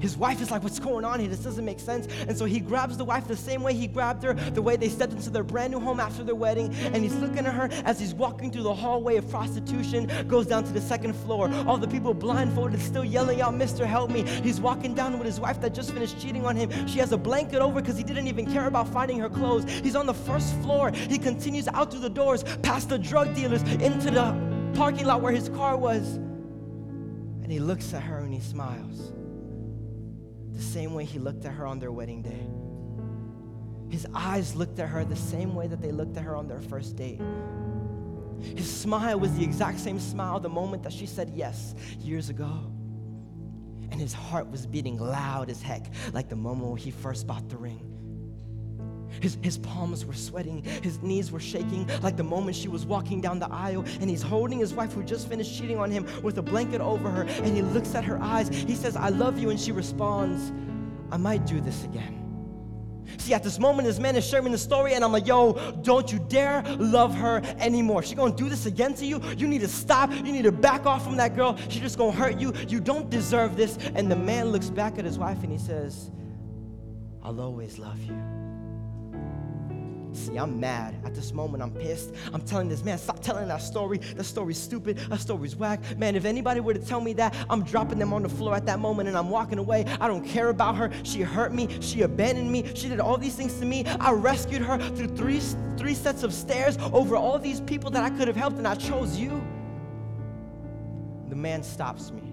His 0.00 0.16
wife 0.16 0.40
is 0.40 0.50
like, 0.50 0.62
What's 0.62 0.78
going 0.78 1.04
on 1.04 1.20
here? 1.20 1.28
This 1.28 1.40
doesn't 1.40 1.64
make 1.64 1.80
sense. 1.80 2.06
And 2.28 2.36
so 2.36 2.44
he 2.44 2.60
grabs 2.60 2.96
the 2.96 3.04
wife 3.04 3.26
the 3.28 3.36
same 3.36 3.62
way 3.62 3.74
he 3.74 3.86
grabbed 3.86 4.22
her, 4.22 4.34
the 4.34 4.62
way 4.62 4.76
they 4.76 4.88
stepped 4.88 5.12
into 5.12 5.30
their 5.30 5.42
brand 5.42 5.72
new 5.72 5.80
home 5.80 6.00
after 6.00 6.24
their 6.24 6.34
wedding. 6.34 6.74
And 6.74 6.96
he's 6.96 7.14
looking 7.16 7.46
at 7.46 7.54
her 7.54 7.68
as 7.84 8.00
he's 8.00 8.14
walking 8.14 8.50
through 8.50 8.64
the 8.64 8.74
hallway 8.74 9.16
of 9.16 9.28
prostitution, 9.30 10.10
goes 10.28 10.46
down 10.46 10.64
to 10.64 10.72
the 10.72 10.80
second 10.80 11.14
floor. 11.14 11.50
All 11.66 11.76
the 11.78 11.88
people 11.88 12.14
blindfolded, 12.14 12.80
still 12.80 13.04
yelling 13.04 13.40
out, 13.40 13.54
Mister, 13.54 13.86
help 13.86 14.10
me. 14.10 14.22
He's 14.22 14.60
walking 14.60 14.94
down 14.94 15.18
with 15.18 15.26
his 15.26 15.40
wife 15.40 15.60
that 15.60 15.74
just 15.74 15.92
finished 15.92 16.20
cheating 16.20 16.44
on 16.44 16.56
him. 16.56 16.86
She 16.86 16.98
has 16.98 17.12
a 17.12 17.18
blanket 17.18 17.60
over 17.60 17.80
because 17.80 17.96
he 17.96 18.04
didn't 18.04 18.28
even 18.28 18.50
care 18.52 18.66
about 18.66 18.88
finding 18.88 19.18
her 19.18 19.28
clothes. 19.28 19.70
He's 19.70 19.96
on 19.96 20.06
the 20.06 20.14
first 20.14 20.54
floor. 20.62 20.90
He 20.90 21.18
continues 21.18 21.68
out 21.68 21.90
through 21.90 22.00
the 22.00 22.10
doors, 22.10 22.44
past 22.62 22.88
the 22.88 22.98
drug 22.98 23.34
dealers, 23.34 23.62
into 23.62 24.10
the 24.10 24.34
parking 24.74 25.06
lot 25.06 25.20
where 25.20 25.32
his 25.32 25.48
car 25.48 25.76
was. 25.76 26.16
And 27.42 27.50
he 27.50 27.58
looks 27.58 27.92
at 27.94 28.02
her 28.02 28.18
and 28.18 28.32
he 28.32 28.40
smiles 28.40 29.12
the 30.60 30.66
same 30.66 30.92
way 30.92 31.06
he 31.06 31.18
looked 31.18 31.46
at 31.46 31.52
her 31.52 31.66
on 31.66 31.78
their 31.78 31.90
wedding 31.90 32.20
day. 32.20 32.46
His 33.88 34.06
eyes 34.14 34.54
looked 34.54 34.78
at 34.78 34.90
her 34.90 35.06
the 35.06 35.16
same 35.16 35.54
way 35.54 35.66
that 35.66 35.80
they 35.80 35.90
looked 35.90 36.18
at 36.18 36.22
her 36.22 36.36
on 36.36 36.48
their 36.48 36.60
first 36.60 36.96
date. 36.96 37.20
His 38.40 38.70
smile 38.70 39.18
was 39.18 39.34
the 39.34 39.42
exact 39.42 39.80
same 39.80 39.98
smile 39.98 40.38
the 40.38 40.50
moment 40.50 40.82
that 40.82 40.92
she 40.92 41.06
said 41.06 41.32
yes 41.34 41.74
years 41.98 42.28
ago. 42.28 42.70
And 43.90 43.98
his 43.98 44.12
heart 44.12 44.50
was 44.50 44.66
beating 44.66 44.98
loud 44.98 45.48
as 45.48 45.62
heck, 45.62 45.90
like 46.12 46.28
the 46.28 46.36
moment 46.36 46.68
when 46.72 46.78
he 46.78 46.90
first 46.90 47.26
bought 47.26 47.48
the 47.48 47.56
ring. 47.56 47.89
His, 49.20 49.38
his 49.42 49.58
palms 49.58 50.04
were 50.04 50.14
sweating, 50.14 50.62
his 50.82 51.02
knees 51.02 51.32
were 51.32 51.40
shaking, 51.40 51.86
like 52.02 52.16
the 52.16 52.24
moment 52.24 52.56
she 52.56 52.68
was 52.68 52.86
walking 52.86 53.20
down 53.20 53.38
the 53.38 53.50
aisle. 53.52 53.84
And 54.00 54.08
he's 54.08 54.22
holding 54.22 54.58
his 54.58 54.72
wife, 54.72 54.92
who 54.92 55.02
just 55.02 55.28
finished 55.28 55.56
cheating 55.56 55.78
on 55.78 55.90
him, 55.90 56.06
with 56.22 56.38
a 56.38 56.42
blanket 56.42 56.80
over 56.80 57.10
her. 57.10 57.22
And 57.22 57.54
he 57.54 57.62
looks 57.62 57.94
at 57.94 58.04
her 58.04 58.20
eyes. 58.20 58.48
He 58.48 58.74
says, 58.74 58.96
I 58.96 59.08
love 59.08 59.38
you. 59.38 59.50
And 59.50 59.60
she 59.60 59.72
responds, 59.72 60.52
I 61.10 61.16
might 61.16 61.46
do 61.46 61.60
this 61.60 61.84
again. 61.84 62.16
See, 63.18 63.34
at 63.34 63.42
this 63.42 63.58
moment, 63.58 63.86
this 63.86 63.98
man 63.98 64.16
is 64.16 64.24
sharing 64.24 64.52
the 64.52 64.58
story, 64.58 64.94
and 64.94 65.04
I'm 65.04 65.12
like, 65.12 65.26
yo, 65.26 65.54
don't 65.82 66.10
you 66.12 66.18
dare 66.28 66.62
love 66.78 67.14
her 67.14 67.42
anymore. 67.58 68.02
She 68.02 68.14
gonna 68.14 68.34
do 68.34 68.48
this 68.48 68.66
again 68.66 68.94
to 68.94 69.06
you. 69.06 69.20
You 69.36 69.48
need 69.48 69.62
to 69.62 69.68
stop. 69.68 70.12
You 70.12 70.22
need 70.22 70.44
to 70.44 70.52
back 70.52 70.86
off 70.86 71.04
from 71.04 71.16
that 71.16 71.34
girl. 71.34 71.58
She 71.68 71.80
just 71.80 71.98
gonna 71.98 72.12
hurt 72.12 72.38
you. 72.38 72.52
You 72.68 72.80
don't 72.80 73.10
deserve 73.10 73.56
this. 73.56 73.78
And 73.94 74.10
the 74.10 74.16
man 74.16 74.50
looks 74.50 74.70
back 74.70 74.98
at 74.98 75.04
his 75.04 75.18
wife 75.18 75.42
and 75.42 75.50
he 75.50 75.58
says, 75.58 76.10
I'll 77.22 77.40
always 77.40 77.78
love 77.78 78.00
you. 78.02 78.39
See, 80.12 80.36
I'm 80.36 80.58
mad. 80.58 80.94
At 81.04 81.14
this 81.14 81.32
moment, 81.32 81.62
I'm 81.62 81.70
pissed. 81.70 82.12
I'm 82.32 82.42
telling 82.42 82.68
this 82.68 82.84
man, 82.84 82.98
stop 82.98 83.20
telling 83.20 83.48
that 83.48 83.62
story. 83.62 83.98
That 83.98 84.24
story's 84.24 84.58
stupid. 84.58 84.98
That 85.08 85.20
story's 85.20 85.56
whack. 85.56 85.80
Man, 85.98 86.16
if 86.16 86.24
anybody 86.24 86.60
were 86.60 86.74
to 86.74 86.80
tell 86.80 87.00
me 87.00 87.12
that, 87.14 87.34
I'm 87.48 87.62
dropping 87.62 87.98
them 87.98 88.12
on 88.12 88.22
the 88.22 88.28
floor 88.28 88.54
at 88.54 88.66
that 88.66 88.80
moment 88.80 89.08
and 89.08 89.16
I'm 89.16 89.30
walking 89.30 89.58
away. 89.58 89.84
I 90.00 90.08
don't 90.08 90.24
care 90.24 90.48
about 90.48 90.76
her. 90.76 90.90
She 91.04 91.22
hurt 91.22 91.52
me. 91.52 91.68
She 91.80 92.02
abandoned 92.02 92.50
me. 92.50 92.70
She 92.74 92.88
did 92.88 93.00
all 93.00 93.16
these 93.16 93.34
things 93.34 93.58
to 93.60 93.64
me. 93.64 93.84
I 93.86 94.12
rescued 94.12 94.62
her 94.62 94.78
through 94.78 95.16
three, 95.16 95.40
three 95.76 95.94
sets 95.94 96.22
of 96.22 96.34
stairs 96.34 96.76
over 96.92 97.16
all 97.16 97.38
these 97.38 97.60
people 97.60 97.90
that 97.90 98.02
I 98.02 98.10
could 98.10 98.28
have 98.28 98.36
helped, 98.36 98.58
and 98.58 98.66
I 98.66 98.74
chose 98.74 99.16
you. 99.16 99.42
The 101.28 101.36
man 101.36 101.62
stops 101.62 102.10
me. 102.10 102.29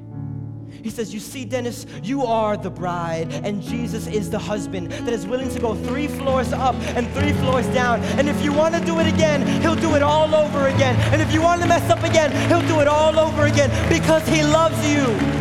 He 0.83 0.89
says, 0.89 1.13
You 1.13 1.19
see, 1.19 1.45
Dennis, 1.45 1.85
you 2.03 2.23
are 2.23 2.57
the 2.57 2.69
bride, 2.69 3.31
and 3.43 3.61
Jesus 3.61 4.07
is 4.07 4.29
the 4.29 4.39
husband 4.39 4.91
that 4.91 5.13
is 5.13 5.25
willing 5.25 5.49
to 5.49 5.59
go 5.59 5.75
three 5.75 6.07
floors 6.07 6.53
up 6.53 6.75
and 6.95 7.09
three 7.11 7.33
floors 7.33 7.67
down. 7.67 8.01
And 8.17 8.29
if 8.29 8.41
you 8.43 8.53
want 8.53 8.75
to 8.75 8.81
do 8.85 8.99
it 8.99 9.07
again, 9.07 9.45
he'll 9.61 9.75
do 9.75 9.95
it 9.95 10.01
all 10.01 10.33
over 10.33 10.67
again. 10.67 10.95
And 11.13 11.21
if 11.21 11.33
you 11.33 11.41
want 11.41 11.61
to 11.61 11.67
mess 11.67 11.89
up 11.89 12.03
again, 12.03 12.31
he'll 12.49 12.67
do 12.67 12.79
it 12.81 12.87
all 12.87 13.17
over 13.19 13.45
again 13.45 13.69
because 13.89 14.27
he 14.27 14.43
loves 14.43 14.77
you. 14.87 15.37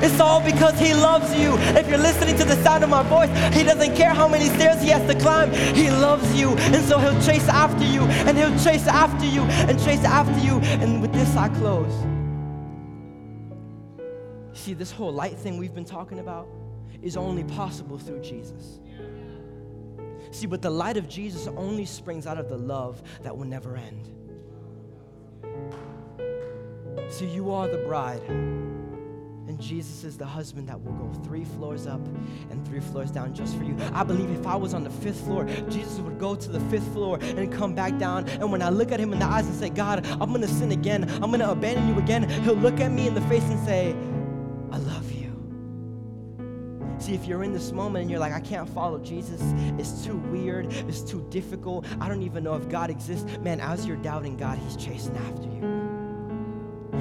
It's 0.00 0.20
all 0.20 0.40
because 0.40 0.78
He 0.78 0.94
loves 0.94 1.34
you. 1.34 1.56
If 1.76 1.88
you're 1.88 1.98
listening 1.98 2.36
to 2.36 2.44
the 2.44 2.54
sound 2.62 2.84
of 2.84 2.90
my 2.90 3.02
voice, 3.02 3.30
He 3.54 3.64
doesn't 3.64 3.96
care 3.96 4.14
how 4.14 4.28
many 4.28 4.46
stairs 4.46 4.80
He 4.80 4.90
has 4.90 5.04
to 5.12 5.18
climb. 5.18 5.52
He 5.74 5.90
loves 5.90 6.38
you. 6.38 6.50
And 6.50 6.84
so 6.84 6.98
He'll 6.98 7.20
chase 7.22 7.48
after 7.48 7.84
you, 7.84 8.02
and 8.02 8.38
He'll 8.38 8.56
chase 8.60 8.86
after 8.86 9.26
you, 9.26 9.42
and 9.42 9.78
chase 9.82 10.04
after 10.04 10.38
you. 10.38 10.60
And 10.80 11.02
with 11.02 11.12
this, 11.12 11.34
I 11.36 11.48
close. 11.48 12.17
See, 14.58 14.74
this 14.74 14.90
whole 14.90 15.12
light 15.12 15.38
thing 15.38 15.56
we've 15.56 15.74
been 15.74 15.84
talking 15.84 16.18
about 16.18 16.48
is 17.00 17.16
only 17.16 17.44
possible 17.44 17.96
through 17.96 18.20
Jesus. 18.22 18.80
See, 20.32 20.46
but 20.46 20.62
the 20.62 20.70
light 20.70 20.96
of 20.96 21.08
Jesus 21.08 21.46
only 21.56 21.84
springs 21.84 22.26
out 22.26 22.38
of 22.38 22.48
the 22.48 22.58
love 22.58 23.00
that 23.22 23.34
will 23.34 23.46
never 23.46 23.76
end. 23.76 24.10
See, 27.08 27.26
you 27.26 27.52
are 27.52 27.68
the 27.68 27.78
bride. 27.78 28.22
And 29.48 29.58
Jesus 29.58 30.04
is 30.04 30.18
the 30.18 30.26
husband 30.26 30.68
that 30.68 30.78
will 30.78 30.92
go 30.92 31.10
three 31.22 31.44
floors 31.44 31.86
up 31.86 32.04
and 32.50 32.66
three 32.66 32.80
floors 32.80 33.10
down 33.10 33.32
just 33.32 33.56
for 33.56 33.64
you. 33.64 33.74
I 33.94 34.04
believe 34.04 34.30
if 34.30 34.46
I 34.46 34.56
was 34.56 34.74
on 34.74 34.84
the 34.84 34.90
fifth 34.90 35.20
floor, 35.20 35.46
Jesus 35.70 36.00
would 36.00 36.18
go 36.18 36.34
to 36.34 36.48
the 36.50 36.60
fifth 36.68 36.92
floor 36.92 37.18
and 37.22 37.50
come 37.50 37.74
back 37.74 37.96
down. 37.96 38.28
And 38.28 38.52
when 38.52 38.60
I 38.60 38.68
look 38.68 38.92
at 38.92 39.00
him 39.00 39.12
in 39.14 39.20
the 39.20 39.24
eyes 39.24 39.46
and 39.46 39.54
say, 39.54 39.70
God, 39.70 40.06
I'm 40.20 40.34
to 40.34 40.48
sin 40.48 40.72
again, 40.72 41.08
I'm 41.22 41.32
to 41.32 41.50
abandon 41.50 41.88
you 41.88 41.98
again, 41.98 42.28
he'll 42.42 42.54
look 42.54 42.80
at 42.80 42.92
me 42.92 43.06
in 43.06 43.14
the 43.14 43.22
face 43.22 43.44
and 43.44 43.58
say, 43.64 43.96
See, 47.08 47.14
if 47.14 47.24
you're 47.24 47.42
in 47.42 47.54
this 47.54 47.72
moment 47.72 48.02
and 48.02 48.10
you're 48.10 48.20
like, 48.20 48.34
I 48.34 48.40
can't 48.40 48.68
follow 48.68 48.98
Jesus, 48.98 49.40
it's 49.78 50.04
too 50.04 50.18
weird, 50.30 50.70
it's 50.70 51.00
too 51.00 51.26
difficult, 51.30 51.86
I 52.02 52.06
don't 52.06 52.22
even 52.22 52.44
know 52.44 52.52
if 52.54 52.68
God 52.68 52.90
exists, 52.90 53.24
man, 53.38 53.62
as 53.62 53.86
you're 53.86 53.96
doubting 53.96 54.36
God, 54.36 54.58
He's 54.58 54.76
chasing 54.76 55.16
after 55.16 55.44
you. 55.44 55.62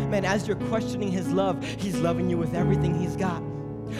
Man, 0.08 0.24
as 0.24 0.48
you're 0.48 0.56
questioning 0.70 1.12
His 1.12 1.28
love, 1.28 1.62
He's 1.62 1.98
loving 1.98 2.30
you 2.30 2.38
with 2.38 2.56
everything 2.56 2.98
He's 2.98 3.18
got. 3.18 3.44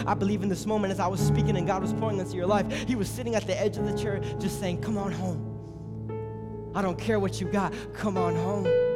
I 0.06 0.14
believe 0.14 0.42
in 0.42 0.48
this 0.48 0.64
moment 0.64 0.92
as 0.92 0.98
I 0.98 1.06
was 1.06 1.20
speaking 1.20 1.58
and 1.58 1.66
God 1.66 1.82
was 1.82 1.92
pouring 1.92 2.18
into 2.18 2.36
your 2.36 2.46
life, 2.46 2.72
He 2.88 2.94
was 2.94 3.06
sitting 3.06 3.34
at 3.34 3.46
the 3.46 3.60
edge 3.60 3.76
of 3.76 3.84
the 3.84 3.92
chair 3.92 4.18
just 4.38 4.60
saying, 4.60 4.80
Come 4.80 4.96
on 4.96 5.12
home. 5.12 6.72
I 6.74 6.80
don't 6.80 6.98
care 6.98 7.20
what 7.20 7.38
you 7.38 7.48
got, 7.48 7.74
come 7.92 8.16
on 8.16 8.34
home. 8.34 8.87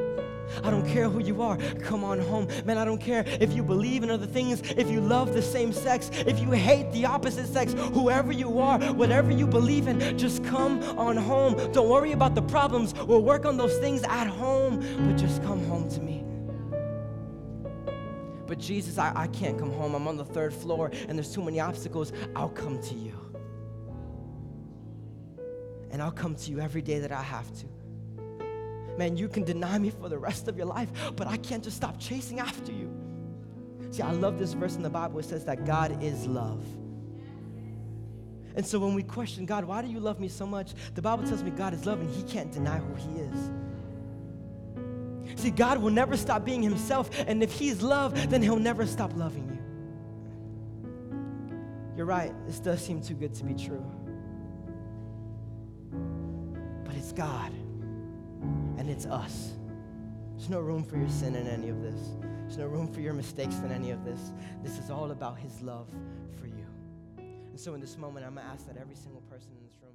I 0.62 0.71
don't 0.71 0.87
care 0.87 1.09
who 1.09 1.21
you 1.21 1.43
are. 1.43 1.57
Come 1.81 2.05
on 2.05 2.19
home. 2.21 2.49
Man, 2.65 2.79
I 2.79 2.85
don't 2.85 3.01
care 3.01 3.25
if 3.27 3.53
you 3.53 3.62
believe 3.62 4.03
in 4.03 4.11
other 4.11 4.27
things, 4.27 4.62
if 4.77 4.91
you 4.91 5.01
love 5.01 5.35
the 5.35 5.43
same 5.43 5.73
sex, 5.73 6.11
if 6.27 6.38
you 6.41 6.51
hate 6.51 6.91
the 6.93 7.07
opposite 7.07 7.47
sex, 7.47 7.73
whoever 7.73 8.33
you 8.33 8.59
are, 8.59 8.79
whatever 8.93 9.31
you 9.31 9.47
believe 9.47 9.88
in, 9.88 10.19
just 10.19 10.45
come 10.45 10.83
on 10.99 11.17
home. 11.17 11.73
Don't 11.73 11.88
worry 11.88 12.12
about 12.12 12.35
the 12.35 12.43
problems. 12.43 12.95
We'll 12.95 13.23
work 13.23 13.45
on 13.45 13.57
those 13.57 13.77
things 13.79 14.03
at 14.05 14.27
home, 14.27 14.81
but 15.07 15.17
just 15.17 15.43
come 15.43 15.65
home 15.65 15.88
to 15.91 16.01
me. 16.01 16.25
But 18.47 18.59
Jesus, 18.59 18.99
I, 18.99 19.12
I 19.15 19.27
can't 19.29 19.59
come 19.59 19.73
home. 19.73 19.95
I'm 19.95 20.07
on 20.07 20.19
the 20.19 20.27
third 20.27 20.53
floor 20.53 20.91
and 21.09 21.17
there's 21.17 21.33
too 21.33 21.43
many 21.43 21.59
obstacles. 21.59 22.12
I'll 22.37 22.51
come 22.51 22.83
to 22.83 22.95
you. 22.95 23.19
And 25.91 26.03
I'll 26.03 26.12
come 26.12 26.35
to 26.35 26.51
you 26.51 26.61
every 26.61 26.83
day 26.83 26.99
that 26.99 27.12
I 27.12 27.23
have 27.23 27.51
to. 27.61 27.67
Man, 28.98 29.16
you 29.16 29.28
can 29.28 29.44
deny 29.44 29.78
me 29.78 29.90
for 29.90 30.09
the 30.09 30.18
rest 30.18 30.48
of 30.48 30.57
your 30.57 30.66
life, 30.66 30.90
but 31.16 31.26
I 31.26 31.37
can't 31.38 31.64
just 31.64 31.76
stop 31.76 31.98
chasing 31.98 32.40
after 32.40 32.72
you. 32.72 32.90
See, 33.90 34.02
I 34.02 34.12
love 34.12 34.38
this 34.38 34.52
verse 34.52 34.76
in 34.76 34.83
the 34.83 34.90
Bible. 34.90 35.18
It 35.18 35.24
says 35.24 35.44
that 35.44 35.64
God 35.66 36.02
is 36.02 36.26
love. 36.26 36.64
And 38.55 38.66
so 38.66 38.78
when 38.78 38.94
we 38.94 39.02
question 39.02 39.46
God, 39.46 39.64
why 39.64 39.81
do 39.81 39.88
you 39.88 39.98
love 39.98 40.20
me 40.20 40.28
so 40.28 40.46
much? 40.46 40.74
The 40.94 41.02
Bible 41.02 41.24
tells 41.24 41.42
me 41.42 41.50
God 41.50 41.72
is 41.72 41.87
love 41.87 42.00
and 42.00 42.11
He 42.14 42.22
can't 42.22 42.52
deny 42.52 42.78
who 42.78 42.94
He 42.94 43.20
is. 43.20 43.50
See, 45.40 45.50
God 45.50 45.78
will 45.78 45.90
never 45.90 46.16
stop 46.16 46.44
being 46.44 46.62
Himself, 46.62 47.09
and 47.26 47.42
if 47.42 47.52
He's 47.52 47.81
love, 47.83 48.31
then 48.31 48.42
He'll 48.42 48.59
never 48.59 48.87
stop 48.87 49.16
loving 49.16 49.48
you. 49.48 49.59
You're 51.96 52.07
right, 52.07 52.33
this 52.46 52.61
does 52.61 52.85
seem 52.85 53.00
too 53.00 53.14
good 53.14 53.35
to 53.35 53.44
be 53.44 53.55
true. 53.55 53.85
But 56.85 56.94
it's 56.96 57.12
God 57.12 57.52
and 58.78 58.90
it's 58.90 59.07
us. 59.07 59.52
There's 60.37 60.50
no 60.50 60.61
room 60.61 60.85
for 60.85 60.96
your 60.96 61.09
sin 61.09 61.37
in 61.37 61.46
any 61.46 61.68
of 61.68 61.83
this. 61.83 62.00
There's 62.42 62.59
no 62.59 62.66
room 62.66 62.92
for 62.92 63.00
your 63.00 63.12
mistakes 63.12 63.57
in 63.59 63.70
any 63.70 63.90
of 63.90 64.05
this. 64.05 64.33
This 64.62 64.78
is 64.78 64.90
all 64.90 65.11
about 65.12 65.38
His 65.38 65.61
love 65.62 65.88
for 66.38 66.46
you. 66.46 66.66
And 67.16 67.59
so, 67.59 67.74
in 67.74 67.81
this 67.81 67.96
moment, 67.96 68.26
I'm 68.26 68.35
going 68.35 68.46
to 68.46 68.52
ask 68.52 68.66
that 68.66 68.76
every 68.76 68.96
single 68.96 69.20
person 69.22 69.50
in 69.57 69.64
this 69.66 69.76
room 69.83 69.91